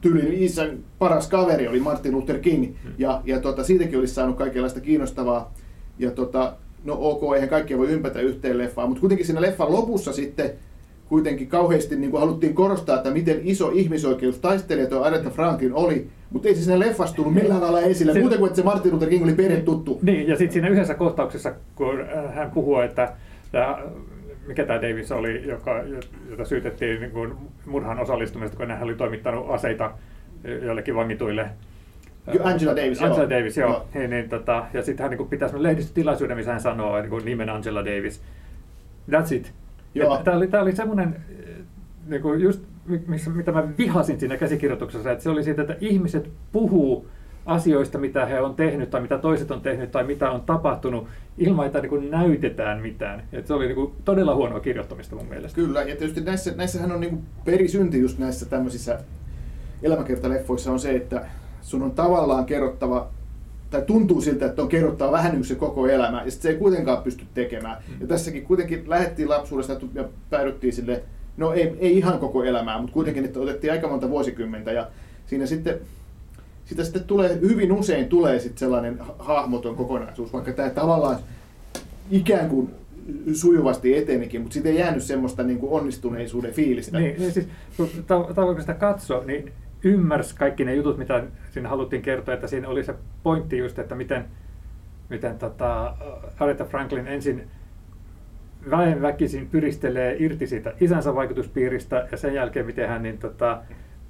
tyylin 0.00 0.32
isän 0.42 0.78
paras 0.98 1.28
kaveri 1.28 1.68
oli 1.68 1.80
Martin 1.80 2.12
Luther 2.12 2.38
King, 2.38 2.64
Mm. 2.64 2.90
ja, 2.98 3.20
ja 3.24 3.40
tota, 3.40 3.64
siitäkin 3.64 3.98
olisi 3.98 4.14
saanut 4.14 4.36
kaikenlaista 4.36 4.80
kiinnostavaa. 4.80 5.52
Ja 5.98 6.10
tota, 6.10 6.52
no 6.84 6.96
ok, 7.00 7.34
eihän 7.34 7.48
kaikkia 7.48 7.78
voi 7.78 7.88
ympätä 7.90 8.20
yhteen 8.20 8.58
leffaan, 8.58 8.88
mutta 8.88 9.00
kuitenkin 9.00 9.26
siinä 9.26 9.40
leffan 9.40 9.72
lopussa 9.72 10.12
sitten 10.12 10.50
kuitenkin 11.08 11.46
kauheasti 11.48 11.96
niin 11.96 12.10
kuin 12.10 12.20
haluttiin 12.20 12.54
korostaa, 12.54 12.96
että 12.96 13.10
miten 13.10 13.40
iso 13.44 13.70
ihmisoikeustaistelija 13.74 14.86
tuo 14.86 15.02
Aretha 15.02 15.30
Franklin 15.30 15.74
oli, 15.74 16.06
mutta 16.30 16.48
ei 16.48 16.54
se 16.54 16.62
siinä 16.62 16.78
leffassa 16.78 17.16
tullut 17.16 17.34
millään 17.34 17.60
lailla 17.60 17.80
esille, 17.80 18.12
Se- 18.12 18.20
muuten 18.20 18.38
kuin 18.38 18.46
että 18.48 18.56
se 18.60 18.64
Martin 18.64 18.92
Luther 18.92 19.08
King 19.08 19.24
oli 19.24 19.34
perhetuttu. 19.34 19.98
Niin, 20.02 20.28
ja 20.28 20.36
sitten 20.36 20.52
siinä 20.52 20.68
yhdessä 20.68 20.94
kohtauksessa, 20.94 21.52
kun 21.74 22.00
äh, 22.00 22.34
hän 22.34 22.50
puhuu, 22.50 22.80
että 22.80 23.12
tämä, 23.52 23.78
mikä 24.46 24.66
tämä 24.66 24.82
Davis 24.82 25.12
oli, 25.12 25.48
joka, 25.48 25.82
jota 26.30 26.44
syytettiin 26.44 27.00
niin 27.00 27.10
kuin 27.10 27.34
murhan 27.66 27.98
osallistumisesta, 27.98 28.56
kun 28.56 28.70
hän 28.70 28.82
oli 28.82 28.94
toimittanut 28.94 29.50
aseita 29.50 29.92
joillekin 30.62 30.96
vangituille. 30.96 31.50
Angela 32.44 32.76
Davis, 32.76 33.02
Angela 33.02 33.22
joo. 33.22 33.30
Davis, 33.30 33.56
joo. 33.56 33.70
Joo. 33.70 33.88
Niin, 33.94 34.10
niin, 34.10 34.28
tota, 34.28 34.66
ja 34.72 34.82
sitten 34.82 35.04
hän 35.04 35.18
niin 35.18 35.28
pitäisi 35.28 35.62
lehdistötilaisuuden, 35.62 36.36
missä 36.36 36.52
hän 36.52 36.60
sanoo 36.60 37.00
niin 37.00 37.10
kuin 37.10 37.24
nimen 37.24 37.50
Angela 37.50 37.84
Davis. 37.84 38.22
That's 39.10 39.34
it. 39.34 39.52
Tämä 40.24 40.36
oli, 40.36 40.46
tää 40.46 40.62
oli 40.62 40.76
semmoinen, 40.76 41.16
niin 42.06 42.22
kuin 42.22 42.40
just 42.40 42.64
missä, 43.06 43.30
mitä 43.30 43.52
mä 43.52 43.68
vihasin 43.78 44.20
siinä 44.20 44.36
käsikirjoituksessa, 44.36 45.12
että 45.12 45.24
se 45.24 45.30
oli 45.30 45.44
siitä, 45.44 45.62
että 45.62 45.76
ihmiset 45.80 46.30
puhuu 46.52 47.06
asioista, 47.46 47.98
mitä 47.98 48.26
he 48.26 48.40
on 48.40 48.54
tehnyt 48.54 48.90
tai 48.90 49.00
mitä 49.00 49.18
toiset 49.18 49.50
on 49.50 49.60
tehnyt 49.60 49.90
tai 49.90 50.04
mitä 50.04 50.30
on 50.30 50.40
tapahtunut, 50.40 51.08
ilman 51.38 51.66
että 51.66 51.80
niin 51.80 51.90
kuin 51.90 52.10
näytetään 52.10 52.82
mitään. 52.82 53.22
Et 53.32 53.46
se 53.46 53.54
oli 53.54 53.66
niin 53.66 53.74
kuin 53.74 53.92
todella 54.04 54.34
huonoa 54.34 54.60
kirjoittamista 54.60 55.16
mun 55.16 55.28
mielestä. 55.28 55.54
Kyllä, 55.54 55.80
ja 55.80 55.96
tietysti 55.96 56.20
näissä, 56.20 56.52
näissähän 56.56 56.92
on 56.92 57.00
niin 57.00 57.22
perisynti 57.44 58.00
just 58.00 58.18
näissä 58.18 58.46
tämmöisissä 58.46 58.98
elämäkertaleffoissa 59.82 60.72
on 60.72 60.80
se, 60.80 60.96
että 60.96 61.26
sun 61.60 61.82
on 61.82 61.90
tavallaan 61.90 62.44
kerrottava 62.44 63.08
tai 63.70 63.82
tuntuu 63.82 64.20
siltä, 64.20 64.46
että 64.46 64.62
on 64.62 64.68
kerrottaa 64.68 65.12
vähän 65.12 65.44
se 65.44 65.54
koko 65.54 65.86
elämä, 65.86 66.22
ja 66.24 66.30
sit 66.30 66.42
se 66.42 66.48
ei 66.48 66.56
kuitenkaan 66.56 67.02
pysty 67.02 67.24
tekemään. 67.34 67.76
Mm. 67.88 67.94
Ja 68.00 68.06
tässäkin 68.06 68.44
kuitenkin 68.44 68.84
lähdettiin 68.86 69.28
lapsuudesta 69.28 69.76
ja 69.94 70.04
päädyttiin 70.30 70.72
sille, 70.72 71.02
no 71.36 71.52
ei, 71.52 71.76
ei 71.78 71.98
ihan 71.98 72.18
koko 72.18 72.44
elämää, 72.44 72.78
mutta 72.78 72.94
kuitenkin, 72.94 73.24
että 73.24 73.40
otettiin 73.40 73.72
aika 73.72 73.88
monta 73.88 74.10
vuosikymmentä, 74.10 74.72
ja 74.72 74.88
siinä 75.26 75.46
sitten 75.46 75.80
sitä 76.72 76.84
sitten 76.84 77.04
tulee, 77.04 77.38
hyvin 77.40 77.72
usein 77.72 78.08
tulee 78.08 78.38
sitten 78.38 78.58
sellainen 78.58 78.98
ha- 78.98 79.14
hahmoton 79.18 79.76
kokonaisuus, 79.76 80.32
vaikka 80.32 80.52
tämä 80.52 80.70
tavallaan 80.70 81.18
ikään 82.10 82.48
kuin 82.48 82.70
sujuvasti 83.32 83.96
etenikin, 83.96 84.40
mutta 84.40 84.54
siitä 84.54 84.68
ei 84.68 84.78
jäänyt 84.78 85.02
semmoista 85.02 85.42
niin 85.42 85.58
kuin 85.58 85.72
onnistuneisuuden 85.72 86.52
fiilistä. 86.52 86.98
Niin, 86.98 87.16
niin 87.18 87.32
siis, 87.32 87.48
kun 87.76 87.88
tav- 87.88 88.34
tavallaan 88.34 88.60
sitä 88.60 88.74
katsoi, 88.74 89.26
niin 89.26 89.52
ymmärsi 89.84 90.36
kaikki 90.36 90.64
ne 90.64 90.74
jutut, 90.74 90.98
mitä 90.98 91.24
siinä 91.50 91.68
haluttiin 91.68 92.02
kertoa, 92.02 92.34
että 92.34 92.46
siinä 92.46 92.68
oli 92.68 92.84
se 92.84 92.94
pointti 93.22 93.58
just, 93.58 93.78
että 93.78 93.94
miten, 93.94 94.24
miten 95.08 95.38
tota, 95.38 95.94
Aretha 96.40 96.64
Franklin 96.64 97.06
ensin 97.06 97.42
väen 98.70 99.02
väkisin 99.02 99.48
pyristelee 99.48 100.16
irti 100.18 100.46
siitä 100.46 100.72
isänsä 100.80 101.14
vaikutuspiiristä 101.14 102.08
ja 102.10 102.16
sen 102.16 102.34
jälkeen 102.34 102.66
miten 102.66 102.88
hän 102.88 103.02
niin, 103.02 103.18
tota, 103.18 103.62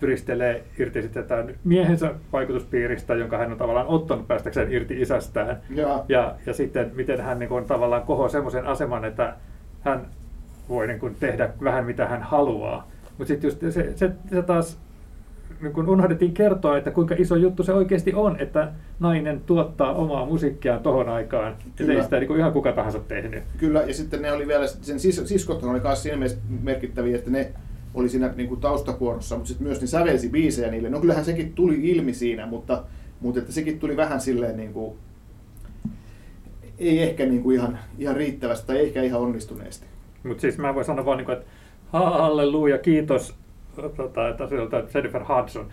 pyristelee 0.02 0.64
irti 0.78 1.02
sitten 1.02 1.24
tämän 1.24 1.54
miehensä 1.64 2.14
vaikutuspiiristä, 2.32 3.14
jonka 3.14 3.38
hän 3.38 3.52
on 3.52 3.58
tavallaan 3.58 3.86
ottanut 3.86 4.28
päästäkseen 4.28 4.72
irti 4.72 5.00
isästään. 5.00 5.60
Ja, 5.70 6.04
Ja, 6.08 6.34
ja 6.46 6.54
sitten 6.54 6.90
miten 6.94 7.20
hän 7.20 7.38
niin 7.38 7.48
kuin, 7.48 7.64
tavallaan 7.64 8.02
kohoo 8.02 8.28
semmoisen 8.28 8.66
aseman, 8.66 9.04
että 9.04 9.34
hän 9.80 10.06
voi 10.68 10.86
niin 10.86 11.00
kuin, 11.00 11.16
tehdä 11.20 11.50
vähän 11.64 11.86
mitä 11.86 12.06
hän 12.06 12.22
haluaa. 12.22 12.88
Mutta 13.18 13.28
sitten 13.28 13.48
just 13.48 13.60
se, 13.60 13.96
se, 13.96 14.10
se 14.30 14.42
taas 14.42 14.78
niin 15.60 15.72
kuin 15.72 15.88
unohdettiin 15.88 16.34
kertoa, 16.34 16.76
että 16.76 16.90
kuinka 16.90 17.14
iso 17.18 17.36
juttu 17.36 17.62
se 17.62 17.72
oikeasti 17.72 18.14
on, 18.14 18.36
että 18.40 18.72
nainen 19.00 19.40
tuottaa 19.46 19.94
omaa 19.94 20.26
musiikkiaan 20.26 20.80
tohon 20.80 21.08
aikaan. 21.08 21.52
Ja 21.52 21.72
Kyllä. 21.76 21.94
ei 21.94 22.02
sitä 22.02 22.18
niin 22.18 22.28
kuin 22.28 22.38
ihan 22.38 22.52
kuka 22.52 22.72
tahansa 22.72 22.98
tehnyt. 22.98 23.42
Kyllä, 23.58 23.82
ja 23.82 23.94
sitten 23.94 24.22
ne 24.22 24.32
oli 24.32 24.48
vielä, 24.48 24.66
sen 24.66 25.00
sis, 25.00 25.22
siskot 25.24 25.64
oli 25.64 25.80
myös 25.80 26.02
siinä 26.02 26.26
merkittäviä, 26.62 27.16
että 27.16 27.30
ne 27.30 27.52
oli 27.94 28.08
siinä 28.08 28.32
niin 28.36 28.48
kuin 28.48 28.60
taustakuorossa, 28.60 29.34
mutta 29.34 29.48
sitten 29.48 29.66
myös 29.66 29.80
ne 29.80 29.86
sävelsi 29.86 30.28
biisejä 30.28 30.70
niille. 30.70 30.90
No 30.90 31.00
kyllähän 31.00 31.24
sekin 31.24 31.52
tuli 31.52 31.90
ilmi 31.90 32.14
siinä, 32.14 32.46
mutta, 32.46 32.84
mutta 33.20 33.40
että 33.40 33.52
sekin 33.52 33.78
tuli 33.78 33.96
vähän 33.96 34.20
silleen 34.20 34.56
niin 34.56 34.72
kuin, 34.72 34.96
ei 36.78 37.02
ehkä 37.02 37.26
niin 37.26 37.42
kuin 37.42 37.56
ihan, 37.56 37.78
ihan 37.98 38.16
riittävästi 38.16 38.66
tai 38.66 38.78
ehkä 38.78 39.02
ihan 39.02 39.20
onnistuneesti. 39.20 39.86
Mutta 40.24 40.40
siis 40.40 40.58
mä 40.58 40.74
voin 40.74 40.86
sanoa 40.86 41.04
vaan, 41.04 41.18
niin 41.18 41.26
kuin, 41.26 41.38
että 41.38 41.50
halleluja, 41.92 42.78
kiitos, 42.78 43.34
tota, 43.96 44.28
että 44.28 44.48
Jennifer 44.94 45.22
Hudson. 45.24 45.68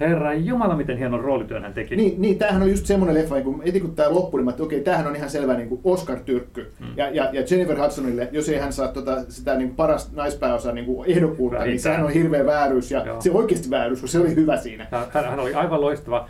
Herra 0.00 0.34
Jumala, 0.34 0.76
miten 0.76 0.98
hienon 0.98 1.20
roolityön 1.20 1.62
hän 1.62 1.74
teki. 1.74 1.96
Niin, 1.96 2.22
niin 2.22 2.38
tämähän 2.38 2.62
on 2.62 2.70
just 2.70 2.86
semmoinen 2.86 3.14
leffa, 3.14 3.34
niin 3.34 3.44
kun, 3.44 3.62
eti 3.64 3.80
kun 3.80 3.94
tämä 3.94 4.14
loppui, 4.14 4.40
niin 4.40 4.50
että 4.50 4.62
okei, 4.62 4.80
tämähän 4.80 5.06
on 5.06 5.16
ihan 5.16 5.30
selvä 5.30 5.54
niin 5.54 5.68
kuin 5.68 5.80
Oscar-tyrkky. 5.84 6.72
Mm. 6.80 6.86
Ja, 6.96 7.10
ja, 7.10 7.30
ja 7.32 7.44
Jennifer 7.50 7.82
Hudsonille, 7.82 8.28
jos 8.32 8.48
ei 8.48 8.58
hän 8.58 8.72
saa 8.72 8.88
tota, 8.88 9.24
sitä 9.28 9.54
niin 9.54 9.68
kuin 9.68 9.76
paras 9.76 10.12
naispääosa 10.12 10.72
niin 10.72 10.86
kuin 10.86 11.10
ehdokkuutta, 11.10 11.64
niin 11.64 11.80
sehän 11.80 12.04
on 12.04 12.10
hirveä 12.10 12.46
vääryys. 12.46 12.90
Ja 12.90 13.06
Joo. 13.06 13.20
se 13.20 13.30
oikeasti 13.30 13.70
vääryys, 13.70 14.00
koska 14.00 14.12
se 14.12 14.24
oli 14.24 14.34
hyvä 14.34 14.56
siinä. 14.56 14.86
Hän, 15.12 15.24
hän 15.24 15.40
oli 15.40 15.54
aivan 15.54 15.80
loistava. 15.80 16.28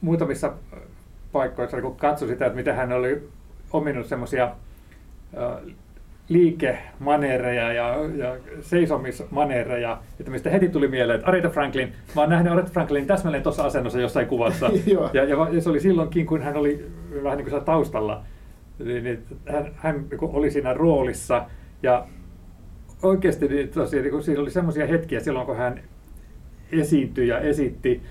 Muutamissa 0.00 0.52
paikoissa, 1.32 1.82
kun 1.82 1.96
katsoi 1.96 2.28
sitä, 2.28 2.46
että 2.46 2.56
miten 2.56 2.76
hän 2.76 2.92
oli 2.92 3.28
ominut 3.72 4.06
semmoisia 4.06 4.50
liikemaneereja 6.30 7.72
ja, 7.72 7.94
ja 8.16 8.36
seisomismaneereja, 8.60 10.02
että 10.20 10.30
mistä 10.30 10.50
heti 10.50 10.68
tuli 10.68 10.88
mieleen, 10.88 11.18
että 11.18 11.28
Aretha 11.28 11.48
Franklin, 11.50 11.92
mä 12.14 12.20
oon 12.20 12.30
nähnyt 12.30 12.52
Aretha 12.52 12.72
Franklin 12.72 13.06
täsmälleen 13.06 13.42
tuossa 13.42 13.64
asennossa 13.64 14.00
jossain 14.00 14.26
kuvassa. 14.26 14.70
Ja, 15.12 15.24
ja, 15.24 15.48
ja, 15.52 15.60
se 15.60 15.70
oli 15.70 15.80
silloinkin, 15.80 16.26
kun 16.26 16.42
hän 16.42 16.56
oli 16.56 16.86
vähän 17.22 17.38
niin 17.38 17.50
kuin 17.50 17.64
taustalla, 17.64 18.24
niin, 18.78 19.04
niin 19.04 19.22
hän, 19.52 19.72
hän 19.76 20.04
niin 20.10 20.20
oli 20.20 20.50
siinä 20.50 20.74
roolissa. 20.74 21.46
Ja 21.82 22.06
oikeasti 23.02 23.48
niin 23.48 23.68
tosiaan, 23.68 24.04
niin 24.04 24.22
siinä 24.22 24.40
oli 24.40 24.50
semmoisia 24.50 24.86
hetkiä 24.86 25.20
silloin, 25.20 25.46
kun 25.46 25.56
hän 25.56 25.80
esiintyi 26.72 27.28
ja 27.28 27.38
esitti 27.38 28.02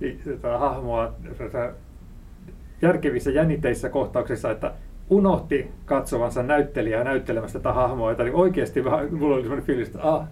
niin, 0.00 0.20
tätä 0.24 0.58
hahmoa 0.58 1.14
järkevissä 2.82 3.30
jänniteissä 3.30 3.88
kohtauksissa, 3.88 4.50
että 4.50 4.72
unohti 5.10 5.70
katsovansa 5.84 6.42
näyttelijää 6.42 7.04
näyttelemästä 7.04 7.58
tätä 7.58 7.72
hahmoa, 7.72 8.10
että 8.10 8.24
niin 8.24 8.34
oikeasti 8.34 8.84
vähän, 8.84 9.14
mulla 9.14 9.34
oli 9.34 9.42
semmoinen 9.42 9.66
fiilis, 9.66 9.88
että 9.88 10.12
ah, 10.12 10.28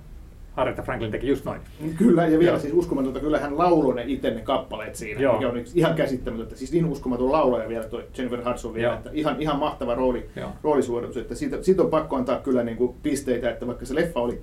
Aretha 0.56 0.82
Franklin 0.82 1.10
teki 1.10 1.28
just 1.28 1.44
noin. 1.44 1.60
Kyllä, 1.98 2.26
ja 2.26 2.38
vielä 2.38 2.52
Joo. 2.52 2.60
siis 2.60 2.74
uskomatonta, 2.74 3.20
kyllä 3.20 3.38
hän 3.38 3.58
lauloi 3.58 3.94
ne 3.94 4.04
itse 4.06 4.30
ne 4.30 4.40
kappaleet 4.40 4.94
siinä, 4.94 5.20
Joo. 5.20 5.34
mikä 5.34 5.48
on 5.48 5.64
ihan 5.74 5.94
käsittämätöntä. 5.94 6.56
Siis 6.56 6.72
niin 6.72 6.86
uskomaton 6.86 7.32
laulaja 7.32 7.68
vielä 7.68 7.84
toi 7.84 8.04
Jennifer 8.18 8.48
Hudson 8.48 8.74
vielä, 8.74 8.88
Joo. 8.88 8.96
että 8.96 9.10
ihan, 9.12 9.42
ihan 9.42 9.58
mahtava 9.58 9.94
rooli, 9.94 10.26
Joo. 10.36 10.50
roolisuoritus. 10.62 11.16
Että 11.16 11.34
siitä, 11.34 11.62
siitä 11.62 11.82
on 11.82 11.90
pakko 11.90 12.16
antaa 12.16 12.38
kyllä 12.38 12.62
niin 12.62 12.76
kuin 12.76 12.94
pisteitä, 13.02 13.50
että 13.50 13.66
vaikka 13.66 13.86
se 13.86 13.94
leffa 13.94 14.20
oli 14.20 14.42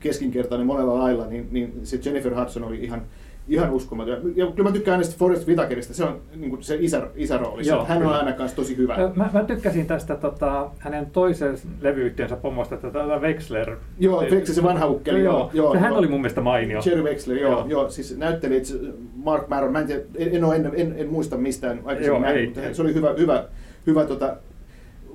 keskinkertainen 0.00 0.66
monella 0.66 0.98
lailla, 0.98 1.26
niin, 1.26 1.48
niin 1.50 1.80
se 1.82 2.00
Jennifer 2.04 2.40
Hudson 2.40 2.64
oli 2.64 2.84
ihan, 2.84 3.02
ihan 3.48 3.70
uskomaton. 3.70 4.32
Ja 4.36 4.46
kyllä 4.46 4.68
mä 4.68 4.72
tykkään 4.72 4.98
näistä 4.98 5.16
Forrest 5.18 5.48
Whitakerista, 5.48 5.94
se 5.94 6.04
on 6.04 6.20
niin 6.36 6.50
kuin 6.50 6.62
se 6.62 6.76
isä, 6.80 7.06
isärooli. 7.16 7.66
Joo, 7.66 7.84
hän 7.84 8.06
on 8.06 8.14
aina 8.14 8.32
kanssa 8.32 8.56
tosi 8.56 8.76
hyvä. 8.76 8.96
Mä, 9.16 9.30
mä 9.32 9.44
tykkäsin 9.44 9.86
tästä 9.86 10.16
tota, 10.16 10.70
hänen 10.78 11.06
toisen 11.06 11.54
levyyhtiönsä 11.80 12.36
pomosta, 12.36 12.76
tätä 12.76 12.98
Wexler. 12.98 13.76
Joo, 13.98 14.20
Wexler, 14.20 14.46
se 14.46 14.62
vanha 14.62 14.86
ukkeli, 14.86 15.24
Joo, 15.24 15.38
joo, 15.38 15.50
joo, 15.52 15.72
Sehän 15.72 15.90
joo. 15.90 15.98
oli 15.98 16.08
mun 16.08 16.20
mielestä 16.20 16.40
mainio. 16.40 16.80
Jerry 16.86 17.02
Wexler, 17.02 17.38
joo, 17.38 17.50
Joo. 17.50 17.60
joo. 17.60 17.68
joo 17.68 17.90
siis 17.90 18.16
näytteli 18.16 18.56
itse 18.56 18.74
Mark 19.16 19.48
Maron, 19.48 19.72
mä 19.72 19.80
en, 19.80 19.86
tiedä, 19.86 20.02
en, 20.18 20.34
en, 20.34 20.72
en, 20.74 20.94
en, 20.96 21.08
muista 21.08 21.36
mistään 21.36 21.76
Joo, 21.76 21.88
aikaisemmin 21.88 22.22
nähnyt, 22.22 22.40
ei, 22.40 22.46
mutta 22.46 22.74
se 22.74 22.82
oli 22.82 22.94
hyvä, 22.94 23.14
hyvä, 23.18 23.44
hyvä 23.86 24.04
tota, 24.04 24.36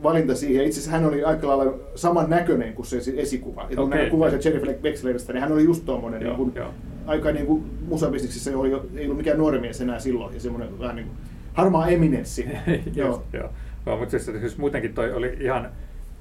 valinta 0.03 0.35
siihen. 0.35 0.65
Itse 0.65 0.79
asiassa 0.79 0.97
hän 0.97 1.05
oli 1.05 1.23
aika 1.23 1.47
lailla 1.47 1.73
saman 1.95 2.29
näköinen 2.29 2.73
kuin 2.73 2.85
se 2.85 2.97
esi- 2.97 3.19
esikuva. 3.19 3.67
Ja 3.69 3.75
kun 3.75 3.85
okay. 3.85 4.09
kuvasin 4.09 4.39
Jerry 4.45 4.79
Wexleristä, 4.83 5.33
niin 5.33 5.41
hän 5.41 5.51
oli 5.51 5.63
just 5.63 5.85
tuommoinen, 5.85 6.21
Joo, 6.21 6.37
niin 6.37 6.37
kuin, 6.37 6.55
joo. 6.55 6.69
Aika 7.05 7.31
niin 7.31 7.45
kuin 7.45 7.65
musabisneksissä 7.87 8.51
ei, 8.51 8.55
ei 8.95 9.05
ollut 9.05 9.17
mikään 9.17 9.37
nuori 9.37 9.59
mies 9.59 9.81
enää 9.81 9.99
silloin, 9.99 10.33
ja 10.33 10.39
semmoinen 10.39 10.79
vähän 10.79 10.95
niin 10.95 11.07
kuin 11.07 11.17
harmaa 11.53 11.87
eminenssi. 11.87 12.45
joo. 12.95 13.23
Joo. 13.33 13.49
joo 13.85 13.97
mutta 13.97 14.11
siis, 14.11 14.25
siis 14.25 14.57
muutenkin 14.57 14.93
toi 14.93 15.13
oli 15.13 15.37
ihan 15.39 15.69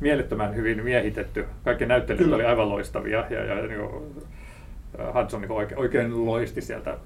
mielettömän 0.01 0.55
hyvin 0.55 0.85
miehitetty. 0.85 1.45
Kaikki 1.65 1.87
näyttelijät 1.87 2.25
Kyllä. 2.25 2.37
oli 2.37 2.45
aivan 2.45 2.69
loistavia 2.69 3.25
ja, 3.31 3.45
ja 3.45 3.67
niin 3.67 3.81
kuin, 3.81 4.05
Hudson 5.15 5.41
niin 5.41 5.53
oikein, 5.53 5.81
oikein 5.81 6.27
loisti 6.27 6.61
sieltä 6.61 6.99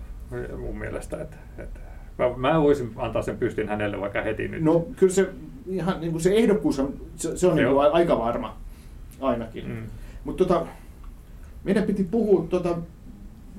mun 0.58 0.78
mielestä. 0.78 1.20
Että, 1.20 1.36
että, 1.58 1.80
mä, 2.18 2.36
mä 2.36 2.62
voisin 2.62 2.92
antaa 2.96 3.22
sen 3.22 3.38
pystin 3.38 3.68
hänelle 3.68 4.00
vaikka 4.00 4.22
heti 4.22 4.48
nyt. 4.48 4.62
No 4.62 4.86
kyllä 4.96 5.12
se, 5.12 5.28
ihan, 5.66 6.00
niin 6.00 6.12
kuin 6.12 6.22
se 6.22 6.34
ehdokkuus 6.34 6.78
on, 6.78 6.94
se, 7.16 7.36
se 7.36 7.46
on 7.46 7.56
niin 7.56 7.68
kuin 7.68 7.92
aika 7.92 8.18
varma 8.18 8.56
ainakin. 9.20 9.68
Mm. 9.68 9.82
Mutta 10.24 10.44
tota, 10.44 10.66
meidän 11.64 11.84
piti 11.84 12.04
puhua 12.04 12.46
tota, 12.50 12.78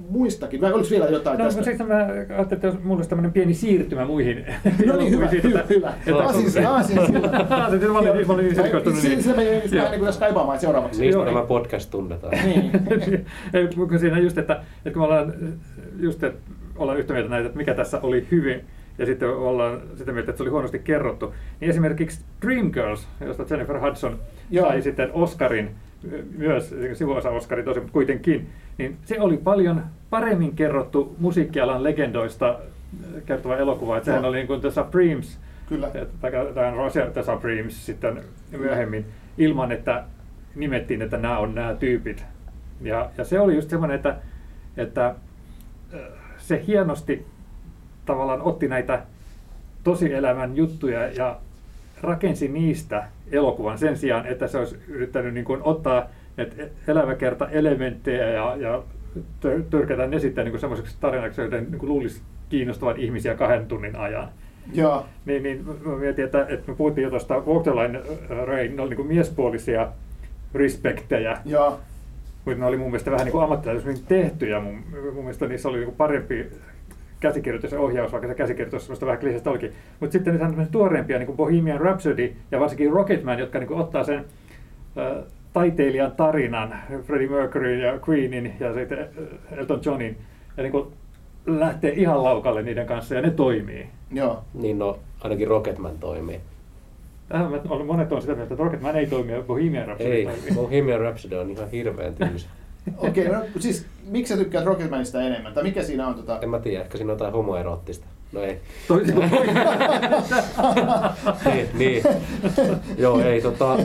muistakin. 0.10 0.62
Vai 0.62 0.74
oliko 0.74 0.90
vielä 0.90 1.06
jotain 1.06 1.38
No, 1.40 1.46
tästä? 1.46 1.60
mutta 1.62 1.78
siis 1.78 1.90
mä 1.90 1.96
ajattelin, 2.36 2.46
että 2.52 2.68
jos 2.68 2.84
mulla 2.84 2.96
olisi 2.96 3.10
tämmöinen 3.10 3.34
pieni 3.34 3.54
siirtymä 3.54 4.06
muihin. 4.06 4.46
No 4.88 4.98
niin, 4.98 5.12
hyvä, 5.12 5.24
muihin, 5.26 5.44
hyvä, 5.44 5.64
hyvä. 5.70 5.94
että- 6.08 6.24
Aasin, 6.24 6.68
aasin 6.68 7.06
sillä. 7.06 7.46
Aasin, 7.50 7.92
mä 7.92 8.00
olin- 8.00 8.28
mä 8.28 8.34
olin 8.34 8.46
niin 8.46 8.56
selkoistunut, 8.56 9.04
niin- 9.04 9.24
Siinä 9.24 9.38
me 9.38 9.44
Joo. 9.44 9.62
vähän 9.76 9.92
niin 9.92 10.00
kuin 10.00 10.06
tässä 10.06 10.20
kaipaamaan 10.20 10.60
seuraavaksi. 10.60 11.02
Niistä 11.02 11.26
tämä 11.26 11.42
podcast 11.44 11.90
tunnetaan. 11.92 12.34
Niin. 12.46 13.26
Ei, 13.54 13.68
kun 13.76 14.00
siinä 14.00 14.20
just, 14.20 14.38
että, 14.38 14.54
että 14.54 14.92
kun 14.92 15.02
me 15.02 15.06
ollaan, 15.06 15.34
just, 16.00 16.24
että 16.24 16.40
ollaan 16.76 17.00
yhtä 17.00 17.14
mieltä 17.14 17.30
näitä, 17.30 17.46
että 17.46 17.58
mikä 17.58 17.74
tässä 17.74 18.00
oli 18.04 18.28
hyvin, 18.32 18.62
ja 18.98 19.06
sitten 19.06 19.30
ollaan 19.30 19.82
sitä 19.98 20.12
mieltä, 20.12 20.32
että 20.32 20.38
se 20.38 20.44
oli 20.44 20.50
huonosti 20.50 20.80
kerrottu, 20.80 21.34
niin 21.60 21.70
esimerkiksi 21.70 22.20
Dreamgirls, 22.42 23.08
josta 23.26 23.46
Jennifer 23.50 23.80
Hudson 23.80 24.20
Joo. 24.52 24.68
sai 24.68 24.82
sitten 24.82 25.10
Oscarin, 25.14 25.70
myös 26.38 26.76
sivuosa 26.94 27.30
Oscarin 27.30 27.66
tosi, 27.66 27.80
mutta 27.80 27.94
kuitenkin, 27.94 28.50
niin 28.78 28.98
se 29.06 29.22
oli 29.22 29.38
paljon 29.38 29.84
paremmin 30.10 30.56
kerrottu 30.56 31.16
musiikkialan 31.20 31.84
legendoista 31.84 32.60
kertova 33.26 33.58
elokuva, 33.58 33.98
että 33.98 34.06
sehän 34.06 34.26
oli 34.26 34.38
niin 34.38 34.48
kuin 34.48 34.62
The 34.62 34.72
Supremes, 34.72 35.40
Kyllä. 35.70 35.92
tämä 36.54 36.72
Roger 36.72 37.12
The 37.12 37.24
Supremes 37.24 37.86
sitten 37.86 38.24
myöhemmin, 38.58 39.06
ilman 39.38 39.72
että 39.72 40.04
nimettiin, 40.56 41.02
että 41.02 41.18
nämä 41.18 41.38
on 41.38 41.56
nämä 41.56 41.74
tyypit. 41.74 42.26
Ja, 42.82 43.10
ja 43.18 43.24
se 43.24 43.40
oli 43.40 43.56
just 43.56 43.70
semmoinen, 43.70 43.96
että, 43.96 44.16
että 44.78 45.06
äh, 45.08 45.16
se 46.38 46.64
hienosti 46.68 47.26
tavallaan 48.06 48.42
otti 48.42 48.68
näitä 48.68 49.02
tosielämän 49.84 50.58
juttuja 50.58 51.08
ja 51.08 51.40
rakensi 52.02 52.48
niistä 52.48 53.08
elokuvan 53.32 53.78
sen 53.78 53.98
sijaan, 53.98 54.28
että 54.28 54.48
se 54.48 54.58
olisi 54.58 54.78
yrittänyt 54.88 55.34
niin 55.34 55.46
kuin 55.46 55.62
ottaa 55.64 56.08
näitä 56.38 56.64
elämäkerta 56.88 57.50
elementtejä 57.50 58.30
ja, 58.30 58.56
ja 58.60 58.84
tö- 59.16 59.64
törkätä 59.70 60.08
ne 60.08 60.20
sitten 60.20 60.46
niin 60.46 60.60
semmoiseksi 60.60 60.98
tarinaksi, 61.00 61.42
joiden 61.42 61.64
niin 61.64 61.80
kuin 61.80 61.90
luulisi 61.90 62.22
kiinnostavan 62.50 62.98
ihmisiä 62.98 63.36
kahden 63.36 63.66
tunnin 63.66 63.96
ajan. 63.96 64.30
Joo. 64.74 65.06
Niin, 65.26 65.44
niin 65.44 65.66
mä 65.86 65.96
mietin, 65.96 66.26
että, 66.26 66.46
että 66.50 66.72
me 66.72 66.78
puhuttiin 66.78 67.04
jo 67.04 67.10
tuosta 67.10 67.40
Walk 67.40 67.64
the 67.64 67.72
Line 67.72 67.98
äh, 67.98 68.48
Rain, 68.48 68.76
ne 68.76 68.82
oli 68.82 68.96
niin 68.96 69.08
miespuolisia 69.08 69.88
respektejä, 70.54 71.38
Joo. 71.46 71.80
mutta 72.46 72.60
ne 72.60 72.66
oli 72.66 72.78
mun 72.78 72.88
mielestä 72.88 73.12
vähän 73.12 73.26
niin 73.26 73.44
ammattilaisemmin 73.44 74.04
tehtyjä. 74.08 74.60
Mun, 74.60 74.84
mun 75.14 75.24
mielestä 75.24 75.48
niissä 75.48 75.70
oli 75.70 75.80
niin 75.80 75.96
parempi 75.96 76.48
käsikirjoitus 77.20 77.72
ja 77.72 77.80
ohjaus, 77.80 78.12
vaikka 78.12 78.28
se 78.28 78.36
käsikirjoitus 78.36 78.84
semmoista 78.84 79.06
vähän 79.06 79.20
kliseistä 79.20 79.50
olikin. 79.50 79.74
Mutta 80.00 80.14
sitten 80.14 80.34
nythän 80.34 80.60
on 80.60 80.68
tuoreempia, 80.72 81.18
niin 81.18 81.26
kuin 81.26 81.38
Bohemian 81.38 81.82
Rhapsody 81.82 82.34
ja 82.52 82.60
varsinkin 82.60 82.92
Rocketman, 82.92 83.40
jotka 83.40 83.60
niin 83.60 83.68
kuin 83.68 83.80
ottaa 83.80 84.04
sen 84.04 84.26
äh, 84.98 85.24
taiteilijan 85.54 86.12
tarinan, 86.12 86.76
Freddie 87.04 87.30
Mercury 87.30 87.80
ja 87.80 88.00
Queenin 88.10 88.54
ja 88.60 88.74
sitten 88.74 89.08
Elton 89.52 89.82
Johnin, 89.86 90.18
ja 90.58 90.64
niin 90.64 90.72
kuin 90.72 90.88
lähtee 91.46 91.92
ihan 91.92 92.24
laukalle 92.24 92.62
niiden 92.62 92.88
kanssa 92.88 93.16
ja 93.16 93.22
ne 93.22 93.32
toimii. 93.32 93.88
Joo. 94.12 94.44
Niin 94.54 94.80
no, 94.80 95.00
ainakin 95.22 95.48
Rocketman 95.48 95.98
toimii. 96.00 96.40
Tähän 97.30 97.52
monet 97.86 98.12
on 98.12 98.22
sitä 98.22 98.34
mieltä, 98.34 98.54
että 98.54 98.64
Rocketman 98.64 98.96
ei 98.96 99.08
toimi 99.08 99.32
ja 99.32 99.42
Bohemian 99.42 99.86
Rhapsody 99.86 100.12
Ei, 100.12 100.26
toimii. 100.26 100.52
Bohemian 100.56 101.00
Rhapsody 101.00 101.36
on 101.36 101.50
ihan 101.50 101.70
hirveän 101.70 102.16
tylsä. 102.16 102.50
Okei, 102.98 103.28
no, 103.28 103.42
siis 103.60 103.86
miksi 104.06 104.34
sä 104.34 104.40
tykkäät 104.40 104.66
Rocketmanista 104.66 105.22
enemmän? 105.22 105.54
Tai 105.54 105.64
mikä 105.64 105.84
siinä 105.84 106.08
on 106.08 106.16
tota... 106.16 106.40
En 106.42 106.50
mä 106.50 106.60
tiedä, 106.60 106.84
ehkä 106.84 106.98
siinä 106.98 107.12
on 107.12 107.16
jotain 107.16 107.34
homoeroottista. 107.34 108.06
No 108.32 108.42
ei. 108.42 108.62
Toisin 108.88 109.16
kuin 109.16 109.30
niin, 111.46 111.68
niin. 111.74 112.04
Joo, 112.98 113.20
ei 113.20 113.42
tota, 113.42 113.78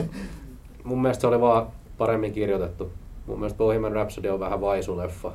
mun 0.83 1.01
mielestä 1.01 1.21
se 1.21 1.27
oli 1.27 1.41
vaan 1.41 1.67
paremmin 1.97 2.33
kirjoitettu. 2.33 2.91
Mun 3.25 3.39
mielestä 3.39 3.57
Bohemian 3.57 3.91
Rhapsody 3.91 4.29
on 4.29 4.39
vähän 4.39 4.61
vaisuleffa. 4.61 5.31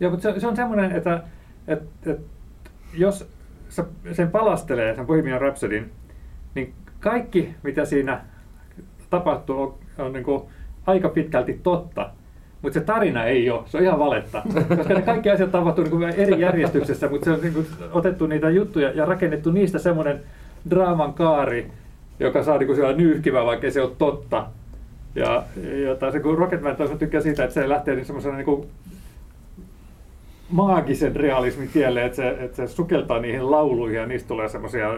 Joo, 0.00 0.10
mutta 0.10 0.32
se, 0.32 0.40
se 0.40 0.46
on 0.46 0.56
semmoinen, 0.56 0.92
että, 0.92 1.22
että, 1.68 2.10
että 2.10 2.22
jos 2.94 3.28
sä 3.68 3.84
sen 4.12 4.30
palastelee, 4.30 4.94
sen 4.94 5.06
Bohemian 5.06 5.40
Rhapsodyn, 5.40 5.90
niin 6.54 6.74
kaikki, 7.00 7.54
mitä 7.62 7.84
siinä 7.84 8.24
tapahtuu, 9.10 9.62
on, 9.62 9.74
on 9.98 10.12
niin 10.12 10.24
kuin 10.24 10.42
aika 10.86 11.08
pitkälti 11.08 11.60
totta. 11.62 12.10
Mutta 12.64 12.78
se 12.78 12.84
tarina 12.84 13.24
ei 13.24 13.50
ole, 13.50 13.62
se 13.66 13.76
on 13.76 13.82
ihan 13.82 13.98
valetta. 13.98 14.42
Koska 14.76 14.94
ne 14.94 15.02
kaikki 15.02 15.30
asiat 15.30 15.50
tapahtuu 15.50 15.84
niin 15.84 15.90
kuin 15.90 16.08
eri 16.08 16.40
järjestyksessä, 16.40 17.08
mutta 17.08 17.24
se 17.24 17.30
on 17.30 17.40
niin 17.40 17.52
kuin 17.52 17.66
otettu 17.92 18.26
niitä 18.26 18.50
juttuja 18.50 18.90
ja 18.90 19.04
rakennettu 19.04 19.50
niistä 19.50 19.78
semmoinen 19.78 20.20
draaman 20.70 21.14
kaari, 21.14 21.70
joka 22.20 22.42
saa 22.42 22.58
niin 22.58 22.66
kuin 22.66 22.76
siellä 22.76 22.96
nyyhkivää, 22.96 23.44
vaikka 23.44 23.70
se 23.70 23.82
ole 23.82 23.90
totta. 23.98 24.46
Ja, 25.14 25.42
ja 25.86 25.96
taas 25.96 26.14
kun 26.22 26.38
Rocketman 26.38 26.76
taas 26.76 26.90
mä 26.90 26.96
tykkään 26.96 27.22
siitä, 27.22 27.44
että 27.44 27.54
se 27.54 27.68
lähtee 27.68 27.94
niin 27.94 28.06
semmoisena 28.06 28.36
niin 28.36 28.44
kuin 28.44 28.66
maagisen 30.50 31.16
realismin 31.16 31.68
tielle, 31.68 32.04
että 32.04 32.16
se, 32.16 32.28
että 32.28 32.56
se 32.56 32.66
sukeltaa 32.66 33.18
niihin 33.18 33.50
lauluihin 33.50 33.98
ja 33.98 34.06
niistä 34.06 34.28
tulee 34.28 34.48
semmoisia 34.48 34.88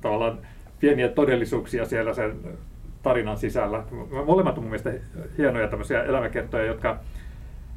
tavallaan 0.00 0.38
pieniä 0.80 1.08
todellisuuksia 1.08 1.84
siellä 1.84 2.14
sen 2.14 2.32
tarinan 3.02 3.38
sisällä. 3.38 3.82
Molemmat 4.26 4.58
on 4.58 4.64
mun 4.64 4.70
mielestä 4.70 4.92
hienoja 5.38 5.68
tämmöisiä 5.68 6.02
elämäkertoja, 6.02 6.64
jotka, 6.64 6.98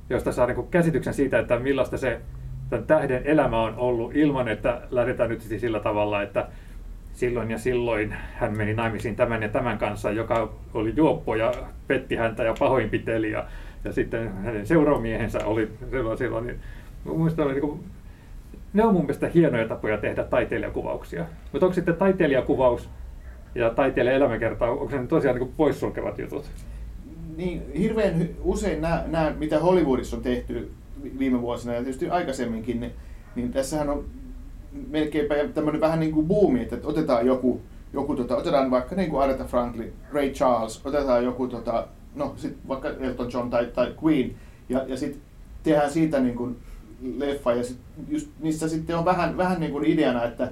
joista 0.10 0.32
saa 0.32 0.48
niin 0.48 0.68
käsityksen 0.72 1.14
siitä, 1.14 1.40
että 1.40 1.60
millaista 1.60 1.98
se 1.98 2.22
tämän 2.70 2.88
tähden 2.88 3.22
elämä 3.26 3.62
on 3.62 3.76
ollut 3.78 4.16
ilman, 4.16 4.48
että 4.48 4.82
lähdetään 4.92 5.30
nyt 5.30 5.42
siis 5.42 5.62
sillä 5.62 5.80
tavalla, 5.80 6.22
että 6.22 6.48
silloin 7.14 7.52
ja 7.52 7.58
silloin 7.58 8.16
hän 8.34 8.58
meni 8.58 8.74
naimisiin 8.74 9.16
tämän 9.16 9.42
ja 9.44 9.50
tämän 9.50 9.78
kanssa, 9.78 10.12
joka 10.12 10.54
oli 10.74 10.94
juoppo 10.96 11.36
ja 11.36 11.54
petti 11.88 12.16
häntä 12.16 12.44
ja 12.44 12.54
pahoinpiteli 12.60 13.32
ja, 13.32 13.46
ja 13.84 13.94
sitten 13.94 14.34
hänen 14.34 14.68
seuramiehensä 14.68 15.46
oli 15.46 15.72
silloin 15.92 16.18
silloin. 16.18 16.48
Niin, 16.48 16.60
mun 17.04 17.18
mielestä 17.18 17.44
oli 17.44 17.54
niin 17.54 17.62
kuin, 17.62 17.84
ne 18.74 18.84
on 18.84 18.94
mun 18.94 19.02
mielestä 19.02 19.28
hienoja 19.34 19.68
tapoja 19.68 19.98
tehdä 19.98 20.24
taiteilijakuvauksia. 20.24 21.26
Mutta 21.52 21.66
onko 21.66 21.74
sitten 21.74 21.96
taiteilijakuvaus 21.96 22.90
ja 23.56 23.70
taiteilijan 23.70 24.16
elämäkerta, 24.16 24.66
onko 24.66 24.90
se 24.90 25.08
tosiaan 25.08 25.38
niin 25.40 25.54
poissulkevat 25.58 26.20
jutut? 26.20 26.46
Niin, 27.38 27.62
hirveän 27.78 28.30
usein 28.44 28.82
nämä, 28.82 29.04
nämä, 29.08 29.34
mitä 29.40 29.60
Hollywoodissa 29.60 30.18
on 30.18 30.24
tehty 30.24 30.72
vi- 31.04 31.20
viime 31.20 31.42
vuosina 31.42 31.74
ja 31.74 31.84
tietysti 31.84 32.10
aikaisemminkin, 32.10 32.80
niin, 32.80 32.92
niin 33.36 33.52
tässähän 33.52 33.90
on 33.90 34.06
melkeinpä 34.90 35.36
tämmöinen 35.54 35.82
vähän 35.82 36.00
niin 36.00 36.12
kuin 36.12 36.28
buumi, 36.28 36.62
että 36.62 36.78
otetaan 36.84 37.26
joku, 37.26 37.62
joku 37.94 38.16
tota, 38.16 38.38
otetaan 38.38 38.72
vaikka 38.72 38.96
niin 38.96 39.10
kuin 39.10 39.24
Aretha 39.24 39.46
Franklin, 39.46 39.94
Ray 40.14 40.30
Charles, 40.30 40.86
otetaan 40.86 41.24
joku, 41.24 41.48
tota, 41.48 41.88
no 42.16 42.34
sit 42.38 42.58
vaikka 42.68 42.90
Elton 42.90 43.30
John 43.34 43.50
tai, 43.50 43.66
tai 43.66 43.94
Queen, 44.04 44.36
ja, 44.70 44.86
ja 44.88 44.98
sitten 44.98 45.22
tehdään 45.64 45.92
siitä 45.92 46.20
niin 46.20 46.36
kuin 46.36 46.58
leffa, 47.18 47.54
ja 47.54 47.64
sit 47.64 47.78
just, 48.08 48.28
missä 48.40 48.68
sitten 48.68 48.98
on 48.98 49.06
vähän, 49.06 49.38
vähän 49.38 49.60
niin 49.60 49.72
kuin 49.72 49.86
ideana, 49.86 50.24
että 50.24 50.52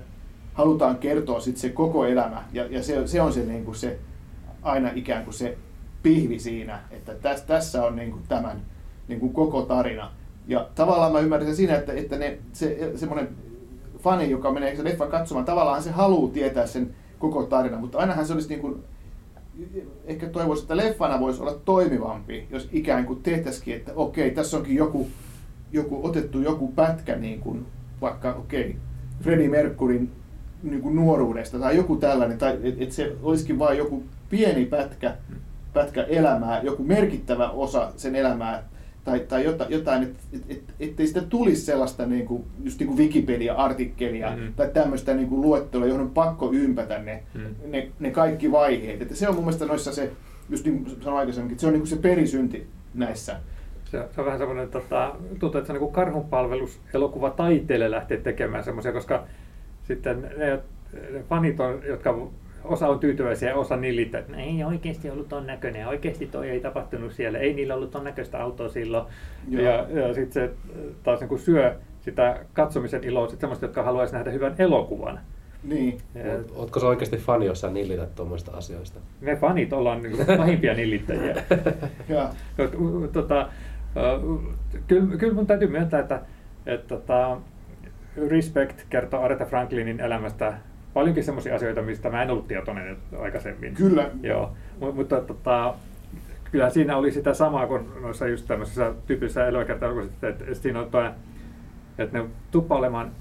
halutaan 0.54 0.98
kertoa 0.98 1.40
sit 1.40 1.58
se 1.58 1.70
koko 1.70 2.06
elämä, 2.06 2.44
ja, 2.54 2.66
ja 2.66 2.84
se, 2.84 3.08
se 3.08 3.22
on 3.22 3.34
se, 3.34 3.46
niin 3.46 3.66
kuin 3.66 3.76
se 3.76 4.00
aina 4.62 4.92
ikään 4.96 5.24
kuin 5.24 5.34
se 5.34 5.58
pihvi 6.04 6.40
siinä, 6.40 6.80
että 6.92 7.14
täs, 7.14 7.42
tässä 7.42 7.86
on 7.86 7.96
niin 7.96 8.12
kuin 8.12 8.24
tämän 8.28 8.62
niin 9.08 9.20
kuin 9.20 9.34
koko 9.34 9.62
tarina. 9.62 10.12
Ja 10.48 10.70
tavallaan 10.76 11.12
mä 11.12 11.20
ymmärrän 11.20 11.48
sen 11.48 11.56
siinä, 11.56 11.76
että, 11.76 11.94
että 11.94 12.18
ne, 12.18 12.38
se, 12.54 12.92
semmoinen 12.96 13.30
fani, 14.00 14.30
joka 14.30 14.52
menee 14.52 14.76
sen 14.76 14.86
leffan 14.86 15.10
katsomaan, 15.10 15.46
tavallaan 15.46 15.84
se 15.84 15.92
haluaa 15.92 16.32
tietää 16.32 16.68
sen 16.68 16.96
koko 17.20 17.44
tarinan, 17.44 17.82
mutta 17.82 17.98
ainahan 17.98 18.26
se 18.26 18.34
olisi 18.34 18.50
niin 18.50 18.62
kuin, 18.62 18.84
ehkä 20.06 20.28
toivoisin, 20.30 20.64
että 20.64 20.78
leffana 20.78 21.20
voisi 21.20 21.42
olla 21.42 21.54
toimivampi, 21.66 22.48
jos 22.50 22.70
ikään 22.72 23.06
kuin 23.06 23.24
tehtäisikin, 23.24 23.76
että 23.76 23.92
okei, 23.96 24.32
tässä 24.32 24.58
onkin 24.58 24.76
joku, 24.76 25.08
joku 25.72 26.08
otettu 26.08 26.42
joku 26.42 26.68
pätkä, 26.68 27.16
niin 27.16 27.40
kuin, 27.40 27.66
vaikka 28.02 28.34
okei, 28.34 28.76
Freddie 29.22 29.50
Mercuryn 29.50 30.12
niin 30.64 30.82
kuin 30.82 30.96
nuoruudesta 30.96 31.60
tai 31.60 31.76
joku 31.78 31.96
tällainen, 31.96 32.38
tai 32.38 32.58
että 32.64 32.84
et 32.84 32.92
se 32.92 33.16
olisikin 33.24 33.60
vain 33.60 33.78
joku 33.78 34.04
pieni 34.30 34.66
pätkä, 34.66 35.16
pätkä 35.74 36.04
elämää, 36.04 36.62
joku 36.62 36.84
merkittävä 36.84 37.50
osa 37.50 37.92
sen 37.98 38.16
elämää, 38.16 38.64
tai, 39.04 39.20
tai 39.20 39.46
jotain, 39.70 40.04
että 40.04 40.20
et, 40.34 40.42
et, 40.50 40.62
ettei 40.80 41.08
sitä 41.08 41.22
tulisi 41.22 41.62
sellaista 41.62 42.06
niin 42.06 42.26
kuin, 42.26 42.44
just 42.64 42.80
niin 42.80 42.88
kuin 42.88 42.98
Wikipedia-artikkelia 42.98 44.30
Mhm. 44.32 44.54
tai 44.56 44.70
tämmöistä 44.74 45.14
niin 45.14 45.28
kuin 45.30 45.42
luettelua, 45.42 45.88
johon 45.88 46.02
on 46.02 46.10
pakko 46.10 46.52
ympätä 46.54 47.00
ne, 47.00 47.24
Mhm. 47.34 47.46
ne, 47.72 47.88
ne 48.00 48.12
kaikki 48.12 48.52
vaiheet. 48.52 49.02
Että 49.02 49.16
se 49.16 49.30
on 49.30 49.36
mun 49.36 49.44
mielestä 49.44 49.66
noissa 49.66 49.92
se, 49.94 50.12
just 50.50 50.66
niin 50.66 50.84
kuin 50.86 51.02
sanoin 51.02 51.20
aikaisemmin, 51.20 51.52
että 51.52 51.62
se 51.62 51.68
on 51.68 51.74
niin 51.74 51.82
kuin 51.82 51.90
se 51.90 51.96
perisynti 51.96 52.68
näissä. 52.94 53.36
Se, 53.86 54.04
se 54.16 54.22
on 54.22 54.26
vähän 54.26 54.40
semmoinen, 54.40 54.70
tota, 54.70 55.16
tuntuu, 55.40 55.60
että 55.60 55.68
se 55.68 55.74
on 55.74 55.80
niin 55.82 55.94
karhunpalvelus 55.94 56.80
elokuva 56.94 57.30
taiteelle 57.30 57.92
lähteä 57.92 58.18
tekemään 58.18 58.64
semmoisia, 58.64 58.92
koska 58.94 59.24
sitten 59.96 60.22
ne, 60.38 60.60
ne 61.12 61.24
fanit, 61.30 61.60
on, 61.60 61.82
jotka 61.86 62.28
osa 62.64 62.88
on 62.88 63.00
tyytyväisiä 63.00 63.50
ja 63.50 63.56
osa 63.56 63.76
nillittää, 63.76 64.20
että 64.20 64.38
ei 64.38 64.64
oikeasti 64.64 65.10
ollut 65.10 65.30
ton 65.30 65.48
näköinen, 65.48 65.88
oikeasti 65.88 66.26
toi 66.28 66.50
ei 66.50 66.60
tapahtunut 66.60 67.14
siellä, 67.14 67.40
ei 67.40 67.54
niillä 67.54 67.76
ollut 67.76 67.92
ton 67.92 68.04
näköistä 68.04 68.44
autoa 68.44 68.70
silloin. 68.70 69.06
Joo. 69.50 69.64
Ja, 69.64 69.88
ja 69.90 70.14
sitten 70.14 70.32
se 70.32 70.54
taas 71.04 71.20
niin 71.20 71.30
kuin 71.30 71.40
syö 71.40 71.76
sitä 72.02 72.46
katsomisen 72.54 73.04
iloa 73.04 73.28
sit 73.28 73.40
semmoista, 73.40 73.66
jotka 73.66 73.84
haluaisi 73.84 74.14
nähdä 74.14 74.32
hyvän 74.32 74.56
elokuvan. 74.60 75.20
Niin. 75.64 75.98
Ja 76.16 76.24
Oot- 76.24 76.52
Ootko 76.56 76.80
sä 76.80 76.88
oikeasti 76.88 77.18
fani, 77.18 77.46
jos 77.46 77.62
sä 77.62 77.70
nillität 77.70 78.16
tuommoista 78.16 78.52
asioista? 78.52 79.00
me 79.22 79.36
fanit 79.36 79.74
ollaan 79.74 80.04
niin 80.04 80.16
kuin 80.16 80.38
pahimpia 80.38 80.74
nillittäjiä. 80.74 81.36
Tota, 83.14 83.50
kyllä, 84.88 85.18
kyllä 85.18 85.34
mun 85.34 85.48
täytyy 85.48 85.68
myöntää, 85.68 86.00
että, 86.00 86.22
että 86.66 86.88
tota, 86.88 87.38
Respect 88.30 88.82
kertoo 88.90 89.22
Aretha 89.24 89.46
Franklinin 89.46 90.00
elämästä 90.00 90.54
paljonkin 90.94 91.24
sellaisia 91.24 91.56
asioita, 91.56 91.82
mistä 91.82 92.10
mä 92.10 92.24
en 92.24 92.30
ollut 92.30 92.48
tietoinen 92.48 92.98
aikaisemmin. 93.20 93.74
Kyllä. 93.76 94.10
Joo, 94.24 94.52
Mu- 94.82 94.92
mutta 94.92 95.22
tota, 95.22 95.74
kyllä 96.52 96.70
siinä 96.70 96.98
oli 96.98 97.12
sitä 97.12 97.34
samaa 97.34 97.68
kuin 97.68 97.86
noissa 98.02 98.28
just 98.28 98.48
tämmöisissä 98.48 98.94
tyypillisissä 99.08 99.48
elämäkerta 99.48 99.86
että, 100.02 100.28
että 100.28 100.54
siinä 100.54 100.80
on 100.80 100.92
toi, 100.92 101.10
että 101.98 102.18
ne 102.18 102.26
tuppaa 102.52 102.78
olemaan 102.78 103.12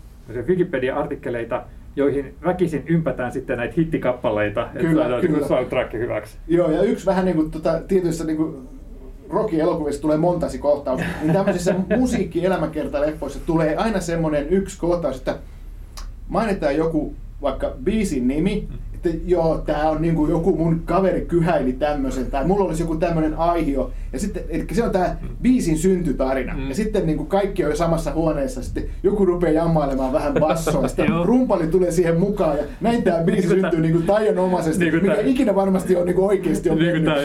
Wikipedia-artikkeleita, 0.46 1.62
joihin 1.96 2.34
väkisin 2.44 2.84
ympätään 2.86 3.32
sitten 3.32 3.58
näitä 3.58 3.74
hittikappaleita, 3.76 4.66
että 4.66 4.78
Kyllä, 4.78 5.02
saadaan 5.02 5.22
niin 5.22 5.32
kyllä. 5.32 5.46
soundtrack 5.46 5.92
hyväksi. 5.92 6.38
Joo, 6.48 6.70
ja 6.70 6.82
yksi 6.82 7.06
vähän 7.06 7.24
niin 7.24 7.36
kuin 7.36 7.50
tota, 7.50 7.80
tietyissä 7.88 8.24
niin 8.24 8.36
kuin 8.36 8.68
Rocky-elokuvissa 9.30 10.00
tulee 10.02 10.16
montasi 10.16 10.58
kohtaus, 10.58 11.00
niin 11.22 11.32
tämmöisissä 11.32 11.74
musiikki-elämäkertaleffoissa 11.98 13.38
tulee 13.46 13.76
aina 13.76 14.00
semmoinen 14.00 14.48
yksi 14.48 14.78
kohtaus, 14.78 15.16
että 15.16 15.38
mainitaan 16.28 16.76
joku 16.76 17.14
vaikka 17.42 17.74
biisin 17.84 18.28
nimi, 18.28 18.68
että 19.04 19.18
joo, 19.26 19.58
tää 19.58 19.90
on 19.90 20.02
niinku 20.02 20.26
joku 20.26 20.56
mun 20.56 20.80
kaveri 20.84 21.20
kyhäili 21.20 21.72
tämmöisen, 21.72 22.26
tai 22.30 22.46
mulla 22.46 22.64
olisi 22.64 22.82
joku 22.82 22.96
tämmöinen 22.96 23.34
aihio, 23.34 23.90
ja 24.12 24.18
sitten, 24.18 24.42
eli 24.48 24.66
se 24.72 24.84
on 24.84 24.90
tää 24.90 25.16
biisin 25.42 25.78
syntytarina, 25.78 26.54
Mm. 26.54 26.68
ja 26.68 26.74
sitten 26.74 27.06
niinku 27.06 27.24
kaikki 27.24 27.64
on 27.64 27.70
jo 27.70 27.76
samassa 27.76 28.12
huoneessa, 28.12 28.62
sitten 28.62 28.84
joku 29.02 29.24
rupeaa 29.24 29.52
jammailemaan 29.52 30.12
vähän 30.12 30.34
bassoa, 30.40 30.88
sitten 30.88 31.06
rumpali 31.24 31.66
tulee 31.66 31.90
siihen 31.90 32.20
mukaan, 32.20 32.56
ja 32.56 32.64
näin 32.80 33.02
tää 33.02 33.22
biisi 33.24 33.40
Niin 33.48 33.50
kuin 33.50 33.60
syntyy 33.60 33.80
niinku 33.80 34.00
taianomaisesti, 34.06 34.84
niin 34.84 34.92
kuin 34.92 35.02
mikä 35.02 35.14
tää- 35.14 35.24
ikinä 35.26 35.54
varmasti 35.54 35.96
on 35.96 36.06
niinku 36.06 36.26
oikeesti 36.26 36.70
on 36.70 36.78
Niin 36.78 36.90
kuin 36.92 37.04
tämä, 37.04 37.16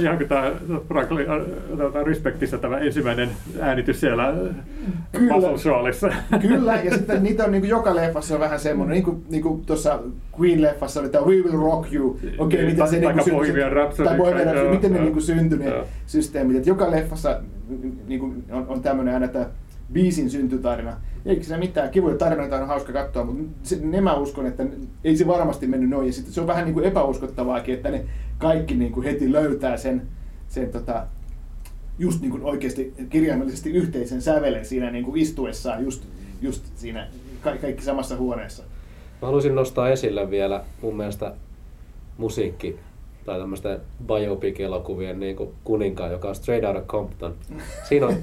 ihan 0.00 0.16
kuin 0.16 0.28
tämä 0.28 0.52
Franklin, 0.88 1.30
äh, 1.30 1.38
tota, 1.78 2.02
Respectissä 2.04 2.58
tämä 2.58 2.78
ensimmäinen 2.78 3.28
äänitys 3.60 4.00
siellä 4.00 4.34
Kyllä. 5.12 5.34
Muscle 5.34 5.58
Shoalissa. 5.58 6.08
Kyllä, 6.42 6.74
ja 6.84 6.90
sitten 6.96 7.22
niitä 7.22 7.44
on 7.44 7.50
niin 7.50 7.62
kuin 7.62 7.70
joka 7.70 7.94
leffassa 7.94 8.34
on 8.34 8.40
vähän 8.40 8.60
semmoinen, 8.60 8.92
niin 8.94 9.04
kuin, 9.04 9.24
niin 9.30 9.42
kuin 9.42 9.64
tuossa 9.66 9.98
Queen-leffassa 10.40 11.00
oli 11.00 11.08
tämä 11.12 11.26
We 11.26 11.34
Will 11.36 11.60
Rock 11.62 11.92
You. 11.92 12.18
Okei, 12.38 12.60
Niin, 12.60 12.70
miten 12.70 12.88
se 12.88 13.00
niin 13.00 13.14
Bohemian 13.30 13.72
Rhapsody, 13.72 14.08
tai 14.08 14.18
Bohemian 14.18 14.44
Rhapsody, 14.46 14.70
miten 14.74 14.90
ne 14.92 14.96
joo. 14.96 15.04
niin 15.04 15.12
kuin 15.12 15.22
syntyi 15.22 15.58
ne 15.58 15.72
systeemit. 16.06 16.56
Että 16.56 16.70
joka 16.70 16.90
leffassa 16.90 17.40
niin 18.06 18.20
kuin 18.20 18.44
on, 18.50 18.66
on 18.68 18.82
tämmöinen 18.82 19.14
aina 19.14 19.28
tämä 19.28 19.46
biisin 19.92 20.30
syntytarina. 20.30 20.96
Eikä 21.26 21.44
siinä 21.44 21.58
mitään, 21.58 21.90
kivoja 21.90 22.16
tarinoita 22.16 22.56
on 22.60 22.66
hauska 22.66 22.92
katsoa, 22.92 23.24
mutta 23.24 23.68
se, 23.68 23.78
ne 23.82 24.00
mä 24.00 24.14
uskon, 24.14 24.46
että 24.46 24.66
ei 25.04 25.16
se 25.16 25.26
varmasti 25.26 25.66
mennyt 25.66 25.90
noin. 25.90 26.06
Ja 26.06 26.12
sitten 26.12 26.32
se 26.34 26.40
on 26.40 26.46
vähän 26.46 26.64
niin 26.64 26.74
kuin 26.74 26.86
epäuskottavaakin, 26.86 27.74
että 27.74 27.90
ne 27.90 28.04
kaikki 28.38 28.74
niin 28.74 28.92
kuin 28.92 29.04
heti 29.04 29.32
löytää 29.32 29.76
sen, 29.76 30.02
sen 30.48 30.70
tota, 30.70 31.06
just 31.98 32.20
niin 32.20 32.30
kuin 32.30 32.42
oikeasti 32.42 32.94
kirjaimellisesti 33.10 33.70
yhteisen 33.70 34.22
sävelen 34.22 34.64
siinä 34.64 34.90
niin 34.90 35.04
kuin 35.04 35.20
istuessaan 35.20 35.84
just, 35.84 36.04
just 36.42 36.62
siinä 36.76 37.08
ka- 37.40 37.56
kaikki 37.56 37.82
samassa 37.84 38.16
huoneessa. 38.16 38.62
Mä 39.22 39.26
haluaisin 39.26 39.54
nostaa 39.54 39.88
esille 39.88 40.30
vielä 40.30 40.62
mun 40.82 40.96
mielestä 40.96 41.32
musiikki 42.18 42.78
tai 43.26 43.38
tämmöisten 43.40 43.80
biopic-elokuvien 44.06 45.20
niin 45.20 45.36
kuin 45.36 45.50
kuninkaan, 45.64 46.12
joka 46.12 46.28
on 46.28 46.34
Straight 46.34 46.64
Outta 46.66 46.82
Compton. 46.82 47.34
Siinä 47.88 48.06
on, 48.06 48.14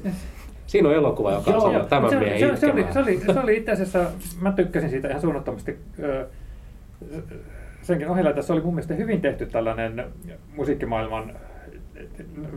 siinä 0.68 0.90
on 0.90 0.96
elokuva, 0.96 1.32
joka 1.34 1.52
on 1.52 1.74
Joo, 1.74 1.86
tämän 1.86 2.10
se, 2.10 2.20
miehen 2.20 2.58
se, 2.58 2.60
se, 2.60 2.72
oli, 2.72 2.86
se, 2.94 3.00
oli, 3.00 3.20
se 3.34 3.40
oli 3.40 3.58
itse 3.58 3.72
asiassa, 3.72 4.06
mä 4.42 4.52
tykkäsin 4.52 4.90
siitä 4.90 5.08
ihan 5.08 5.22
suunnattomasti. 5.22 5.78
Senkin 7.82 8.10
ohella 8.10 8.34
tässä 8.34 8.54
oli 8.54 8.62
mun 8.62 8.74
mielestä 8.74 8.94
hyvin 8.94 9.22
tehty 9.22 9.46
tällainen 9.46 10.06
musiikkimaailman, 10.56 11.34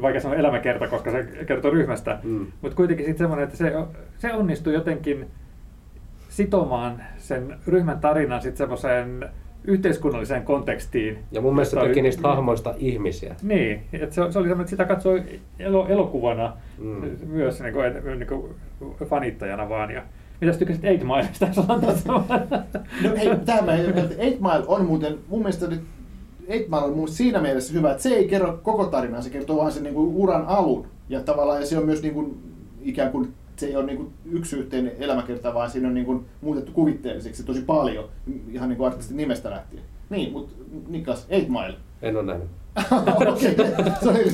vaikka 0.03 0.21
sanoa 0.21 0.37
elämäkerta, 0.39 0.89
koska 0.89 1.11
se 1.11 1.23
kertoo 1.47 1.71
ryhmästä, 1.71 2.19
Mm. 2.23 2.47
mutta 2.63 2.77
kuitenkin 2.77 3.07
sitten 3.07 3.25
semmoinen, 3.25 3.45
että 3.45 3.57
se, 3.57 3.73
se 4.19 4.33
onnistui 4.33 4.75
jotenkin 4.75 5.27
sitomaan 6.33 7.03
sen 7.19 7.57
ryhmän 7.67 7.99
tarinan 8.01 8.43
sitten 8.43 8.57
semmoiseen 8.59 9.29
yhteiskunnalliseen 9.65 10.43
kontekstiin. 10.43 11.19
Ja 11.33 11.41
mun 11.41 11.55
mielestä 11.55 11.81
teki 11.81 11.93
oli- 11.93 12.03
niistä 12.03 12.29
hahmoista 12.29 12.75
ihmisiä. 12.79 13.35
Niin, 13.43 13.83
että 13.93 14.15
se, 14.15 14.15
se 14.15 14.21
oli 14.23 14.31
semmoinen, 14.33 14.61
että 14.61 14.71
sitä 14.71 14.85
katsoi 14.85 15.23
elo, 15.59 15.87
elokuvana 15.89 16.53
Mm. 16.79 17.11
myös 17.27 17.61
niin 17.61 17.75
kuin, 17.75 18.19
niin 18.19 18.27
kuin 18.29 18.45
fanittajana 19.09 19.69
vaan. 19.69 19.91
Ja, 19.91 20.03
mitäs 20.41 20.57
tykkäsit 20.57 20.85
Eight 20.85 21.05
Milesta? 21.05 21.49
No 23.03 23.11
hei, 23.17 23.31
tähän 23.45 23.65
mä 23.65 23.75
että 23.77 24.15
Eight 24.19 24.41
Mile 24.41 24.65
on 24.67 24.85
muuten, 24.85 25.19
mun 25.29 25.39
mielestä 25.39 25.67
nyt 25.67 25.81
Eight 26.49 26.69
Mile 26.69 26.83
on 26.83 27.09
siinä 27.09 27.41
mielessä 27.41 27.73
hyvä, 27.73 27.91
että 27.91 28.03
se 28.03 28.09
ei 28.09 28.29
kerro 28.29 28.59
koko 28.63 28.85
tarinaa, 28.87 29.23
se 29.23 29.31
kertoo 29.31 29.57
vaan 29.57 29.73
sen 29.73 29.83
niin 29.83 29.95
kuin 29.95 30.09
uran 30.15 30.45
alun. 30.47 30.87
Ja 31.09 31.21
tavallaan 31.21 31.61
ja 31.61 31.67
se 31.67 31.79
on 31.79 31.87
myös 31.87 32.03
niin 32.03 32.15
kuin, 32.15 32.37
ikään 32.83 33.13
kuin, 33.13 33.29
se 33.63 33.69
ei 33.69 33.77
ole 33.77 33.87
niin 33.87 33.97
kuin 33.97 34.13
yksi 34.33 34.57
yhteinen 34.57 34.93
elämäkerta, 34.99 35.55
vaan 35.55 35.71
siinä 35.71 35.89
on 35.89 35.95
niin 35.95 36.07
kuin 36.07 36.27
muutettu 36.41 36.73
kuvitteelliseksi 36.73 37.45
tosi 37.45 37.63
paljon, 37.63 38.09
ihan 38.53 38.69
niin 38.69 38.77
kuin 38.77 38.87
artistin 38.87 39.17
nimestä 39.17 39.51
lähtien. 39.51 39.83
Niin, 40.11 40.33
mutta 40.33 40.55
Niklas, 40.89 41.27
Eight 41.29 41.49
Mile. 41.49 41.75
En 42.03 42.17
ole 42.17 42.25
nähnyt. 42.25 42.49
Okei, 43.33 43.57
se 44.03 44.09
oli 44.09 44.25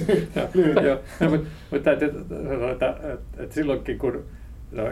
lyhyt. 0.54 0.84
Joo, 0.84 0.98
mutta, 1.30 1.84
täytyy 1.84 2.24
sanoa, 2.28 2.70
että, 2.70 2.96
että 3.38 3.54
silloinkin 3.54 3.98
kun 3.98 4.24
no, 4.72 4.82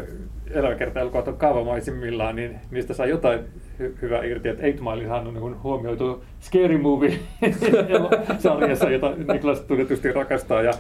elämäkerta-elokuvat 0.50 1.28
on 1.28 1.36
kaavamaisimmillaan, 1.36 2.36
niin 2.36 2.56
niistä 2.70 2.94
saa 2.94 3.06
jotain 3.06 3.40
hy- 3.80 3.92
hyvää 4.02 4.24
irti. 4.24 4.48
Että 4.48 4.62
Eight 4.62 4.80
Milehan 4.80 5.26
on 5.26 5.34
niin 5.34 5.62
huomioitu 5.62 6.24
Scary 6.40 6.78
Movie-sarjassa, 6.78 8.90
jota 8.92 9.12
Niklas 9.32 9.60
tunnetusti 9.60 10.12
rakastaa. 10.12 10.62
Ja, 10.62 10.72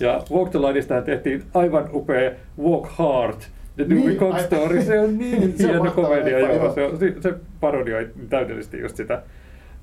ja 0.00 0.22
Walk 0.32 0.50
the 0.50 0.58
Lineista 0.58 1.02
tehtiin 1.02 1.42
aivan 1.54 1.88
upea 1.92 2.30
Walk 2.62 2.86
Hard, 2.88 3.36
The 3.76 3.88
Dewey 3.88 4.08
Niin, 4.08 4.32
ai- 4.34 4.42
Story. 4.42 4.82
Se 4.82 5.00
on 5.00 5.18
niin 5.18 5.52
Se 5.58 5.66
on 5.66 5.70
hieno 5.72 5.90
komedia. 5.90 6.38
Joo, 6.38 6.72
se, 6.74 6.84
on- 6.84 6.98
se, 6.98 7.14
se 7.20 7.34
parodioi 7.60 8.08
täydellisesti 8.30 8.80
just 8.80 8.96
sitä 8.96 9.22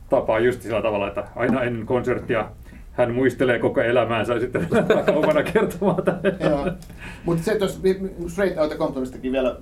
tapaa 0.10 0.40
just 0.40 0.62
sillä 0.62 0.82
tavalla, 0.82 1.08
että 1.08 1.24
aina 1.36 1.64
ennen 1.64 1.86
konserttia 1.86 2.50
hän 2.92 3.14
muistelee 3.14 3.60
koko 3.60 3.82
elämäänsä 3.82 4.34
ja 4.34 4.40
sitten 4.40 4.68
lähtee 4.72 5.04
kaupana 5.04 5.44
kertomaan 5.44 6.04
tämän. 6.04 6.78
Mutta 7.26 7.44
se 7.44 7.56
tuossa 7.56 7.80
Straight 8.28 8.60
Outta 8.60 8.76
Comptonistakin 8.76 9.32
vielä, 9.32 9.58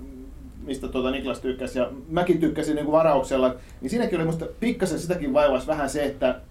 mistä 0.65 0.88
tuota 0.88 1.12
Niklas 1.12 1.39
tykkäsi, 1.39 1.80
ja 1.80 1.92
mäkin 2.10 2.39
tykkäsin 2.39 2.76
niin 2.76 2.86
kuin 2.86 2.98
varauksella, 2.98 3.56
niin 3.82 3.89
siinäkin 3.89 4.20
oli 4.20 4.26
musta 4.26 4.46
pikkasen 4.60 5.00
sitäkin 5.00 5.34
vaivasi 5.34 5.68
vähän 5.68 5.89
se, 5.89 6.04
että 6.04 6.42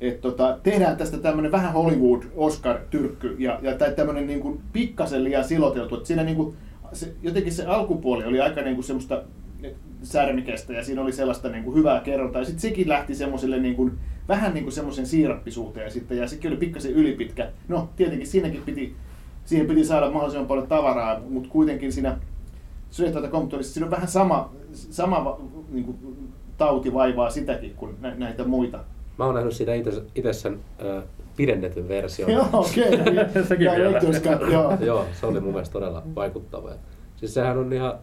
et 0.00 0.20
tota, 0.20 0.58
tehdään 0.62 0.96
tästä 0.96 1.18
tämmöinen 1.18 1.52
vähän 1.52 1.72
Hollywood-Oscar-tyrkky 1.72 3.36
ja, 3.38 3.58
ja 3.62 3.72
tämmöinen 3.96 4.26
niin 4.26 4.40
kuin 4.40 4.60
pikkasen 4.72 5.24
liian 5.24 5.44
siloteltu. 5.44 5.96
Et 5.96 6.06
siinä 6.06 6.22
niin 6.22 6.36
kuin, 6.36 6.56
se, 6.92 7.12
jotenkin 7.22 7.52
se 7.52 7.66
alkupuoli 7.66 8.24
oli 8.24 8.40
aika 8.40 8.62
niin 8.62 8.74
kuin 8.74 8.84
semmoista 8.84 9.22
särmikestä 10.06 10.72
ja 10.72 10.84
siinä 10.84 11.02
oli 11.02 11.12
sellaista 11.12 11.48
niin 11.48 11.64
kuin 11.64 11.76
hyvää 11.76 12.00
kerrontaa. 12.00 12.42
Ja 12.42 12.46
sitten 12.46 12.62
sekin 12.62 12.88
lähti 12.88 13.14
semmoiselle 13.14 13.58
niin 13.58 13.76
kuin, 13.76 13.92
vähän 14.28 14.54
niin 14.54 14.64
kuin 14.64 14.72
semmoisen 14.72 15.06
siirappisuuteen 15.06 15.90
sitten 15.90 16.18
ja 16.18 16.28
sekin 16.28 16.50
oli 16.50 16.56
pikkasen 16.56 16.92
ylipitkä. 16.92 17.50
No 17.68 17.88
tietenkin 17.96 18.26
siinäkin 18.26 18.62
piti, 18.62 18.96
siihen 19.44 19.66
piti 19.66 19.84
saada 19.84 20.10
mahdollisimman 20.10 20.48
paljon 20.48 20.66
tavaraa, 20.66 21.20
mutta 21.28 21.48
kuitenkin 21.48 21.92
siinä 21.92 22.18
Straight 22.90 23.16
Outta 23.16 23.30
Comptonissa 23.30 23.72
siinä 23.74 23.86
on 23.86 23.90
vähän 23.90 24.08
sama, 24.08 24.50
sama 24.72 25.40
niin 25.70 25.84
kuin, 25.84 25.98
tauti 26.56 26.94
vaivaa 26.94 27.30
sitäkin 27.30 27.74
kuin 27.74 27.96
nä- 28.00 28.14
näitä 28.14 28.44
muita. 28.44 28.78
Mä 29.18 29.24
oon 29.24 29.34
nähnyt 29.34 29.54
siitä 29.54 29.72
itse 30.14 30.32
sen 30.32 30.58
pidennetyn 31.36 31.88
version. 31.88 32.30
Joo, 32.30 32.46
okei. 32.52 32.90
Sekin 33.48 33.70
vielä. 33.70 34.00
Joo. 34.52 34.76
Joo, 34.80 35.06
se 35.20 35.26
oli 35.26 35.40
mun 35.40 35.52
mielestä 35.52 35.72
todella 35.72 36.02
vaikuttava. 36.14 36.70
Siis 37.16 37.34
sehän 37.34 37.58
on 37.58 37.72
ihan 37.72 37.94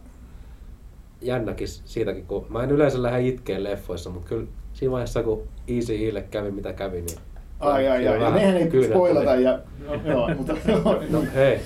jännäkin 1.21 1.67
siitäkin, 1.67 2.25
kun 2.25 2.45
mä 2.49 2.63
en 2.63 2.71
yleensä 2.71 3.03
lähde 3.03 3.27
itkeen 3.27 3.63
leffoissa, 3.63 4.10
mutta 4.10 4.29
kyllä 4.29 4.47
siinä 4.73 4.91
vaiheessa, 4.91 5.23
kun 5.23 5.43
Easy 5.67 5.97
Hille 5.97 6.21
kävi 6.21 6.51
mitä 6.51 6.73
kävi, 6.73 7.01
niin... 7.01 7.17
Ai, 7.60 7.88
ai, 7.88 8.07
ai. 8.07 8.15
Ja 8.15 8.19
vähän 8.19 8.34
nehän 8.34 8.57
ei 8.57 8.69
spoilata. 8.89 9.36
Ja, 9.36 9.60
no, 9.88 10.12
joo, 10.12 10.29
mutta 10.36 10.53
No 11.10 11.23
hei, 11.36 11.60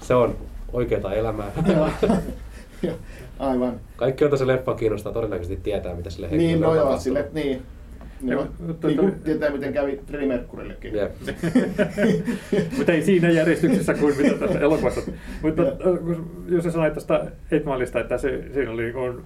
se 0.00 0.14
on 0.14 0.36
oikeata 0.72 1.12
elämää. 1.14 1.52
Aivan. 3.38 3.80
Kaikki, 3.96 4.24
joita 4.24 4.36
se 4.36 4.46
leffa 4.46 4.74
kiinnostaa, 4.74 5.12
todennäköisesti 5.12 5.62
tietää, 5.62 5.94
mitä 5.94 6.10
sille 6.10 6.28
Niin, 6.28 6.40
henkilölle 6.40 6.76
no 6.76 6.82
on 6.82 6.90
joo, 6.90 6.98
sille, 6.98 7.28
niin. 7.32 7.62
Joo, 8.24 8.46
niin 8.84 8.98
kuin 8.98 9.20
tietää, 9.20 9.50
miten 9.50 9.72
kävi 9.72 10.00
Freddie 10.06 10.28
Mercuryllekin. 10.28 10.94
Jep. 10.94 11.12
Mutta 12.76 12.92
ei 12.92 13.02
siinä 13.02 13.30
järjestyksessä 13.30 13.94
kuin 13.94 14.16
mitä 14.16 14.38
tässä 14.38 14.60
elokuvassa. 14.60 15.00
Mutta 15.42 15.62
äh, 15.62 15.68
jos 16.48 16.64
sä 16.64 16.70
sanoit 16.70 16.94
tästä 16.94 17.26
Eitmalista, 17.50 18.00
että 18.00 18.18
se, 18.18 18.44
siinä 18.54 18.70
oli 18.70 18.82
niin 18.82 18.94
kuin 18.94 19.22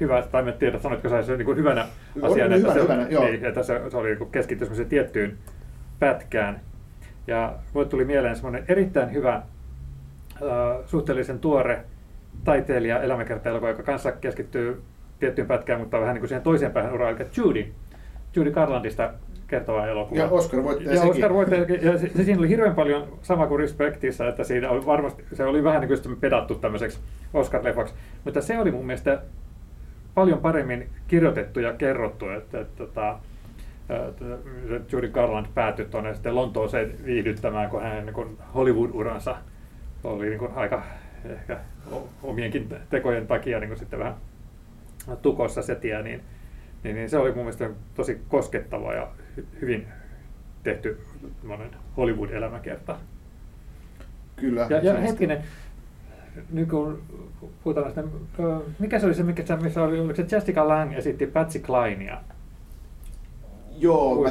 hyvä, 0.00 0.22
tai 0.22 0.48
en 0.48 0.54
tiedä, 0.58 0.78
sanoitko 0.78 1.08
sä 1.08 1.22
sen 1.22 1.38
niin 1.38 1.46
kuin 1.46 1.58
hyvänä 1.58 1.86
asiana, 2.22 2.56
hyvänä, 2.56 2.56
että, 2.56 2.72
se, 2.74 2.82
hyvänä, 2.82 3.04
niin, 3.04 3.44
että 3.44 3.62
se, 3.62 3.80
se 3.90 3.96
oli 3.96 4.14
niin 4.14 4.30
keskitty 4.30 4.84
tiettyyn 4.88 5.38
pätkään. 5.98 6.60
Ja 7.26 7.54
mulle 7.74 7.86
tuli 7.88 8.04
mieleen 8.04 8.36
semmoinen 8.36 8.64
erittäin 8.68 9.12
hyvä, 9.12 9.34
äh, 9.34 9.42
suhteellisen 10.86 11.38
tuore 11.38 11.84
taiteilija 12.44 13.02
elämäkerta-elokuva, 13.02 13.70
joka 13.70 13.82
kanssa 13.82 14.12
keskittyy 14.12 14.82
tiettyyn 15.20 15.46
pätkään, 15.46 15.80
mutta 15.80 16.00
vähän 16.00 16.14
niin 16.14 16.20
kuin 16.20 16.28
siihen 16.28 16.42
toiseen 16.42 16.72
päähän 16.72 16.94
uraan, 16.94 17.16
eli 17.16 17.28
Judy. 17.36 17.66
Judy 18.36 18.50
Garlandista 18.50 19.12
kertova 19.46 19.86
elokuva. 19.86 20.20
Ja 20.20 20.28
Oscar-voittaja 20.28 20.90
Ja 20.90 20.96
sekin. 20.96 21.10
Oscar 21.10 21.34
voittaja, 21.34 21.64
ja 21.82 21.98
se, 21.98 22.10
se, 22.16 22.24
siinä 22.24 22.38
oli 22.38 22.48
hirveän 22.48 22.74
paljon 22.74 23.18
sama 23.22 23.46
kuin 23.46 23.60
Respectissä, 23.60 24.28
että 24.28 24.44
siinä 24.44 24.70
oli 24.70 24.86
varmasti, 24.86 25.24
se 25.32 25.44
oli 25.44 25.64
vähän 25.64 25.80
niin 25.80 26.02
kuin 26.02 26.16
pedattu 26.20 26.54
tämmöiseksi 26.54 26.98
Oscar-leffaksi, 27.34 27.94
mutta 28.24 28.40
se 28.42 28.58
oli 28.58 28.70
mun 28.70 28.86
mielestä 28.86 29.22
paljon 30.14 30.38
paremmin 30.38 30.88
kirjoitettu 31.08 31.60
ja 31.60 31.72
kerrottu, 31.72 32.28
että, 32.28 32.60
että, 32.60 32.84
että 32.84 33.14
että 33.88 34.24
Judy 34.92 35.08
Garland 35.08 35.46
päätyi 35.54 35.84
tuonne 35.84 36.14
sitten 36.14 36.34
Lontooseen 36.34 36.94
viihdyttämään, 37.04 37.70
kun 37.70 37.82
hänen 37.82 38.06
niin 38.06 38.38
Hollywood-uransa 38.54 39.36
oli 40.04 40.26
niin 40.26 40.38
kuin 40.38 40.52
aika 40.54 40.82
ehkä 41.24 41.58
omienkin 42.22 42.68
tekojen 42.90 43.26
takia 43.26 43.60
niin 43.60 43.68
kuin 43.68 43.78
sitten 43.78 43.98
vähän 43.98 44.14
tukossa 45.22 45.62
setiä, 45.62 46.02
niin, 46.02 46.20
niin, 46.84 46.96
niin 46.96 47.10
se 47.10 47.18
oli 47.18 47.32
mun 47.32 47.44
mielestä 47.44 47.70
tosi 47.94 48.20
koskettava 48.28 48.94
ja 48.94 49.08
hy- 49.38 49.44
hyvin 49.60 49.86
tehty 50.62 51.00
Hollywood-elämäkerta. 51.96 52.96
Kyllä. 54.36 54.66
Ja, 54.70 54.78
ja 54.78 54.96
hetkinen, 54.96 55.42
nyt 56.52 56.68
kun 56.68 57.02
puhutaan 57.64 57.84
näistä, 57.84 58.04
mikä 58.78 58.98
se 58.98 59.06
oli 59.06 59.14
se, 59.14 59.22
mikä, 59.22 59.46
se- 59.46 59.56
missä 59.56 59.82
oli, 59.82 60.00
oliko 60.00 60.14
se 60.14 60.26
Jessica 60.30 60.68
Lang 60.68 60.94
esitti 60.94 61.26
Patsy 61.26 61.58
Clinea? 61.58 62.20
Joo, 63.78 64.22
mä 64.22 64.30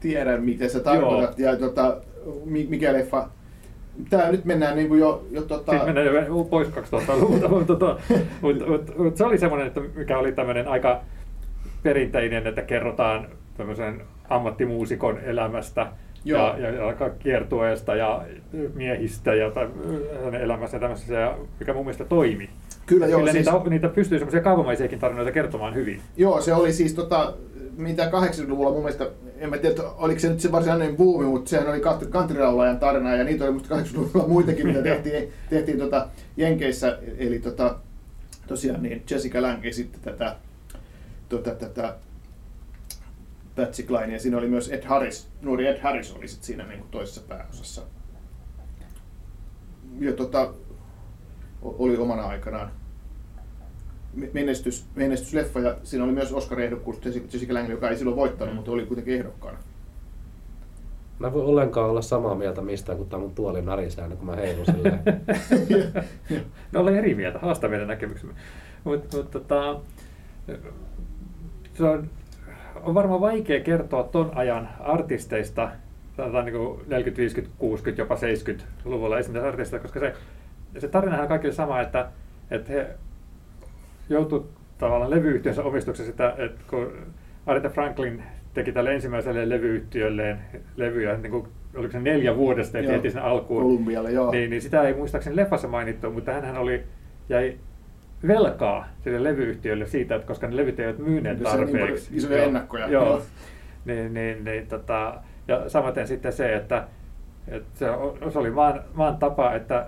tiedän, 0.00 0.42
miten 0.42 0.70
sä 0.70 0.80
tarkoitat. 0.80 1.38
Ja 1.38 1.56
tota, 1.56 1.96
mi- 2.44 2.66
mikä 2.70 2.92
leffa. 2.92 3.28
Tää 4.10 4.32
nyt 4.32 4.44
mennään 4.44 4.76
niinku 4.76 4.94
jo, 4.94 5.26
jo 5.30 5.42
tota... 5.42 5.72
Siitä 5.72 5.86
mennään 5.86 6.26
jo 6.26 6.44
pois 6.44 6.68
2000-luvulta, 6.68 7.48
mutta, 7.48 7.66
tota, 7.66 7.98
mutta, 8.42 8.66
mutta, 8.66 8.92
mutta 8.98 9.18
se 9.18 9.24
oli 9.24 9.38
semmoinen, 9.38 9.66
että 9.66 9.80
mikä 9.94 10.18
oli 10.18 10.32
tämmöinen 10.32 10.68
aika 10.68 11.00
perinteinen, 11.84 12.46
että 12.46 12.62
kerrotaan 12.62 13.28
tämmöisen 13.56 14.02
ammattimuusikon 14.28 15.18
elämästä 15.20 15.86
Joo. 16.24 16.56
ja, 16.58 16.68
ja, 16.68 16.70
ja 16.70 17.10
kiertueesta 17.18 17.94
ja 17.94 18.22
miehistä 18.74 19.34
ja 19.34 19.52
hänen 20.24 20.40
elämässä 20.42 20.76
ja 20.76 20.80
tämmöisessä, 20.80 21.14
ja 21.14 21.38
mikä 21.60 21.72
mun 21.72 21.84
mielestä 21.84 22.04
toimi. 22.04 22.50
Kyllä, 22.86 23.06
joo, 23.06 23.20
Kyllä 23.20 23.32
siis- 23.32 23.46
niitä, 23.46 23.70
niitä 23.70 23.88
pystyy 23.88 24.18
semmoisia 24.18 24.40
kaavamaisiakin 24.40 24.98
tarinoita 24.98 25.32
kertomaan 25.32 25.74
hyvin. 25.74 26.00
Joo, 26.16 26.40
se 26.40 26.54
oli 26.54 26.72
siis 26.72 26.94
tota, 26.94 27.34
mitä 27.76 28.10
80-luvulla 28.10 28.70
mun 28.70 28.82
mielestä, 28.82 29.08
en 29.38 29.50
mä 29.50 29.58
tiedä, 29.58 29.82
oliko 29.96 30.20
se 30.20 30.28
nyt 30.28 30.40
se 30.40 30.52
varsinainen 30.52 30.96
buumi, 30.96 31.26
mutta 31.26 31.50
sehän 31.50 31.68
oli 31.68 31.82
kantrilaulajan 32.10 32.78
tarina 32.78 33.16
ja 33.16 33.24
niitä 33.24 33.44
oli 33.44 33.52
musta 33.52 33.74
80-luvulla 33.76 34.28
muitakin, 34.28 34.66
mitä 34.66 34.82
tehtiin, 34.92 35.28
tehtiin 35.50 35.78
tota 35.78 36.08
Jenkeissä, 36.36 36.98
eli 37.18 37.38
tota, 37.38 37.76
tosiaan 38.46 38.82
niin 38.82 39.02
Jessica 39.10 39.42
Lange 39.42 39.72
sitten 39.72 40.00
tätä, 40.00 40.36
tota, 41.28 41.54
tätä 41.54 41.96
Patsy 43.56 43.82
Cline 43.82 44.12
ja 44.12 44.18
siinä 44.18 44.38
oli 44.38 44.48
myös 44.48 44.68
Ed 44.68 44.84
Harris, 44.84 45.28
nuori 45.42 45.66
Ed 45.66 45.80
Harris 45.80 46.12
oli 46.12 46.28
sitten 46.28 46.46
siinä 46.46 46.66
niin 46.66 46.78
kuin 46.78 46.90
toisessa 46.90 47.20
pääosassa. 47.28 47.82
Ja 50.00 50.12
tota, 50.12 50.54
oli 51.62 51.96
omana 51.96 52.22
aikanaan 52.22 52.70
menestys, 54.32 54.86
menestysleffa 54.94 55.60
ja 55.60 55.76
siinä 55.82 56.04
oli 56.04 56.12
myös 56.12 56.32
Oscar-ehdokkuus 56.32 57.04
Jessica 57.04 57.54
Lange, 57.54 57.70
joka 57.70 57.90
ei 57.90 57.96
silloin 57.96 58.16
voittanut, 58.16 58.54
mm. 58.54 58.56
mutta 58.56 58.70
oli 58.70 58.86
kuitenkin 58.86 59.14
ehdokkaana. 59.14 59.58
Mä 61.18 61.32
voin 61.32 61.46
ollenkaan 61.46 61.90
olla 61.90 62.02
samaa 62.02 62.34
mieltä 62.34 62.62
mistään, 62.62 62.98
kun 62.98 63.08
tämä 63.08 63.20
mun 63.20 63.34
tuoli 63.34 63.62
narisee 63.62 64.08
kun 64.08 64.26
mä 64.26 64.36
heilun 64.36 64.66
silleen. 64.66 65.00
no 66.72 66.80
olen 66.80 66.96
eri 66.96 67.14
mieltä, 67.14 67.38
haasta 67.38 67.68
meidän 67.68 67.88
näkemyksemme. 67.88 68.34
Mutta 68.84 69.16
mut, 69.16 69.30
tota, 69.30 69.80
se 71.74 71.84
on, 71.84 72.10
on 72.82 72.94
varmaan 72.94 73.20
vaikea 73.20 73.60
kertoa 73.60 74.02
ton 74.02 74.30
ajan 74.34 74.68
artisteista, 74.80 75.70
sanotaan 76.16 76.44
niin 76.44 76.78
40, 76.86 77.16
50, 77.16 77.56
60, 77.58 78.02
jopa 78.02 78.14
70-luvulla 78.14 79.18
esimerkiksi 79.18 79.48
artisteista, 79.48 79.88
koska 79.88 80.00
se, 80.00 80.14
se 80.78 80.88
tarinahan 80.88 81.22
on 81.22 81.28
kaikille 81.28 81.54
sama, 81.54 81.80
että, 81.80 82.08
että 82.50 82.72
he 82.72 82.86
joutui 84.08 84.44
tavallaan 84.78 85.10
levyyhtiönsä 85.10 85.62
omistuksessa 85.62 86.12
sitä, 86.12 86.34
että 86.38 86.64
kun 86.70 86.92
Aretha 87.46 87.68
Franklin 87.68 88.22
teki 88.54 88.72
tälle 88.72 88.94
ensimmäiselle 88.94 89.48
levyyhtiölleen 89.48 90.38
levyjä, 90.76 91.16
niin 91.16 91.30
kuin, 91.30 91.48
oliko 91.76 91.92
se 91.92 92.00
neljä 92.00 92.36
vuodesta, 92.36 92.78
että 92.78 92.92
heti 92.92 93.10
sen 93.10 93.22
alkuun. 93.22 93.62
Kolumbialle, 93.62 94.12
joo. 94.12 94.30
Niin, 94.30 94.50
niin 94.50 94.62
sitä 94.62 94.82
ei 94.82 94.94
muistaakseni 94.94 95.36
leffassa 95.36 95.68
mainittu, 95.68 96.10
mutta 96.10 96.32
hän 96.32 96.58
oli, 96.58 96.82
jäi 97.28 97.58
velkaa 98.26 98.88
sille 99.04 99.24
levyyhtiölle 99.24 99.86
siitä, 99.86 100.14
että 100.14 100.26
koska 100.26 100.46
ne 100.46 100.56
levyt 100.56 100.80
eivät 100.80 100.98
myyneet 100.98 101.42
tarpeeksi. 101.42 102.10
Niin 102.10 102.18
isoja 102.18 102.44
ennakkoja. 102.44 102.88
Joo. 102.88 103.04
joo. 103.04 103.22
niin, 103.84 104.14
niin, 104.14 104.44
niin, 104.44 104.66
tota, 104.66 105.14
ja 105.48 105.68
samaten 105.68 106.08
sitten 106.08 106.32
se, 106.32 106.54
että, 106.54 106.88
että 107.48 107.78
se, 107.78 107.86
se 108.32 108.38
oli 108.38 108.50
maan, 108.50 108.80
maan 108.94 109.16
tapa, 109.16 109.54
että 109.54 109.86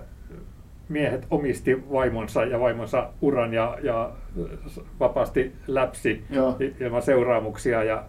miehet 0.89 1.27
omisti 1.29 1.91
vaimonsa 1.91 2.45
ja 2.45 2.59
vaimonsa 2.59 3.09
uran 3.21 3.53
ja, 3.53 3.77
ja 3.83 4.11
vapaasti 4.99 5.55
läpsi 5.67 6.23
Joo. 6.29 6.57
ilman 6.79 7.01
seuraamuksia 7.01 7.83
ja, 7.83 8.03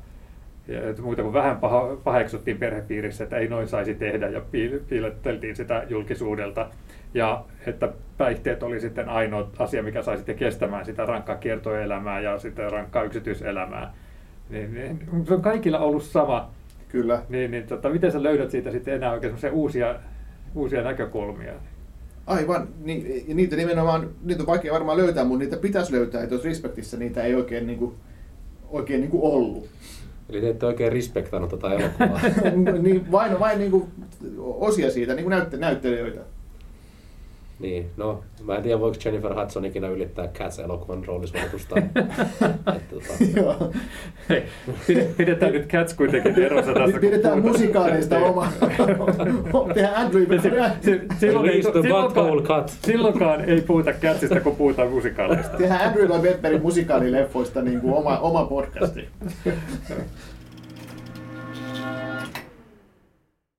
ja 0.68 0.90
että 0.90 1.02
muuta 1.02 1.22
kuin 1.22 1.34
vähän 1.34 1.56
paha, 1.56 1.96
paheksuttiin 2.04 2.58
perhepiirissä, 2.58 3.24
että 3.24 3.36
ei 3.36 3.48
noin 3.48 3.68
saisi 3.68 3.94
tehdä 3.94 4.28
ja 4.28 4.40
piiletteltiin 4.88 5.56
sitä 5.56 5.84
julkisuudelta. 5.88 6.68
Ja 7.14 7.44
että 7.66 7.92
päihteet 8.18 8.62
oli 8.62 8.80
sitten 8.80 9.08
ainoa 9.08 9.50
asia, 9.58 9.82
mikä 9.82 10.02
sai 10.02 10.16
sitten 10.16 10.36
kestämään 10.36 10.84
sitä 10.84 11.06
rankkaa 11.06 11.36
kiertoelämää 11.36 12.20
ja 12.20 12.38
sitten 12.38 12.72
rankkaa 12.72 13.02
yksityiselämää. 13.02 13.94
Niin, 14.50 14.74
niin, 14.74 15.08
se 15.28 15.34
on 15.34 15.42
kaikilla 15.42 15.78
ollut 15.78 16.02
sama. 16.02 16.50
Kyllä. 16.88 17.22
Niin, 17.28 17.50
niin 17.50 17.66
tota, 17.66 17.88
miten 17.88 18.12
sä 18.12 18.22
löydät 18.22 18.50
siitä 18.50 18.70
sitten 18.70 18.94
enää 18.94 19.12
oikein 19.12 19.34
uusia, 19.52 19.94
uusia 20.54 20.82
näkökulmia? 20.82 21.52
Aivan, 22.26 22.68
niin, 22.84 23.24
ja 23.28 23.34
niitä 23.34 23.56
nimenomaan, 23.56 24.08
niitä 24.24 24.42
on 24.42 24.46
vaikea 24.46 24.72
varmaan 24.72 24.98
löytää, 24.98 25.24
mutta 25.24 25.44
niitä 25.44 25.56
pitäisi 25.56 25.92
löytää, 25.92 26.22
että 26.22 26.34
jos 26.34 26.44
Respektissä 26.44 26.96
niitä 26.96 27.22
ei 27.22 27.34
oikein, 27.34 27.66
niin 27.66 27.78
kuin, 27.78 27.94
oikein 28.70 29.00
niin 29.00 29.10
kuin 29.10 29.22
ollut. 29.22 29.68
Eli 30.28 30.40
te 30.40 30.48
ette 30.48 30.66
oikein 30.66 30.92
respektannut 30.92 31.50
tätä 31.50 31.74
elokuvaa. 31.74 32.20
niin, 32.82 33.12
vain, 33.12 33.40
vain 33.40 33.58
niin 33.58 33.70
kuin 33.70 33.88
osia 34.38 34.90
siitä, 34.90 35.14
niin 35.14 35.24
kuin 35.24 35.30
näytte, 35.30 35.56
näyttelijöitä. 35.56 36.20
Niin, 37.58 37.90
no 37.96 38.22
mä 38.42 38.56
en 38.56 38.62
tiedä 38.62 38.80
voiko 38.80 38.96
Jennifer 39.04 39.34
Hudson 39.34 39.64
ikinä 39.64 39.88
ylittää 39.88 40.28
Cats-elokuvan 40.28 41.04
roolisuoritusta. 41.06 41.74
tota... 42.90 43.70
Pidetään 45.16 45.52
nyt 45.52 45.66
Cats 45.68 45.94
kuitenkin 45.94 46.38
erossa 46.38 46.72
tästä. 46.72 47.00
Pidetään 47.00 47.42
musikaalista 47.42 48.18
oma. 48.18 48.52
Tehdään 49.74 49.94
Andrew. 49.96 50.38
Silloin 51.18 51.48
ei, 51.48 51.62
silloinkaan, 51.62 52.68
silloinkaan 52.68 53.44
ei 53.44 53.60
puhuta 53.60 53.92
Catsista, 53.92 54.40
kun 54.40 54.56
puhutaan 54.56 54.90
musikaaleista. 54.90 55.56
Tehdään 55.56 55.86
Andrew 55.86 56.08
Lloyd 56.08 56.22
Webberin 56.22 56.62
musikaalileffoista 56.62 57.62
niin 57.62 57.80
kuin 57.80 57.94
oma, 57.94 58.18
oma 58.18 58.44
podcasti. 58.44 59.08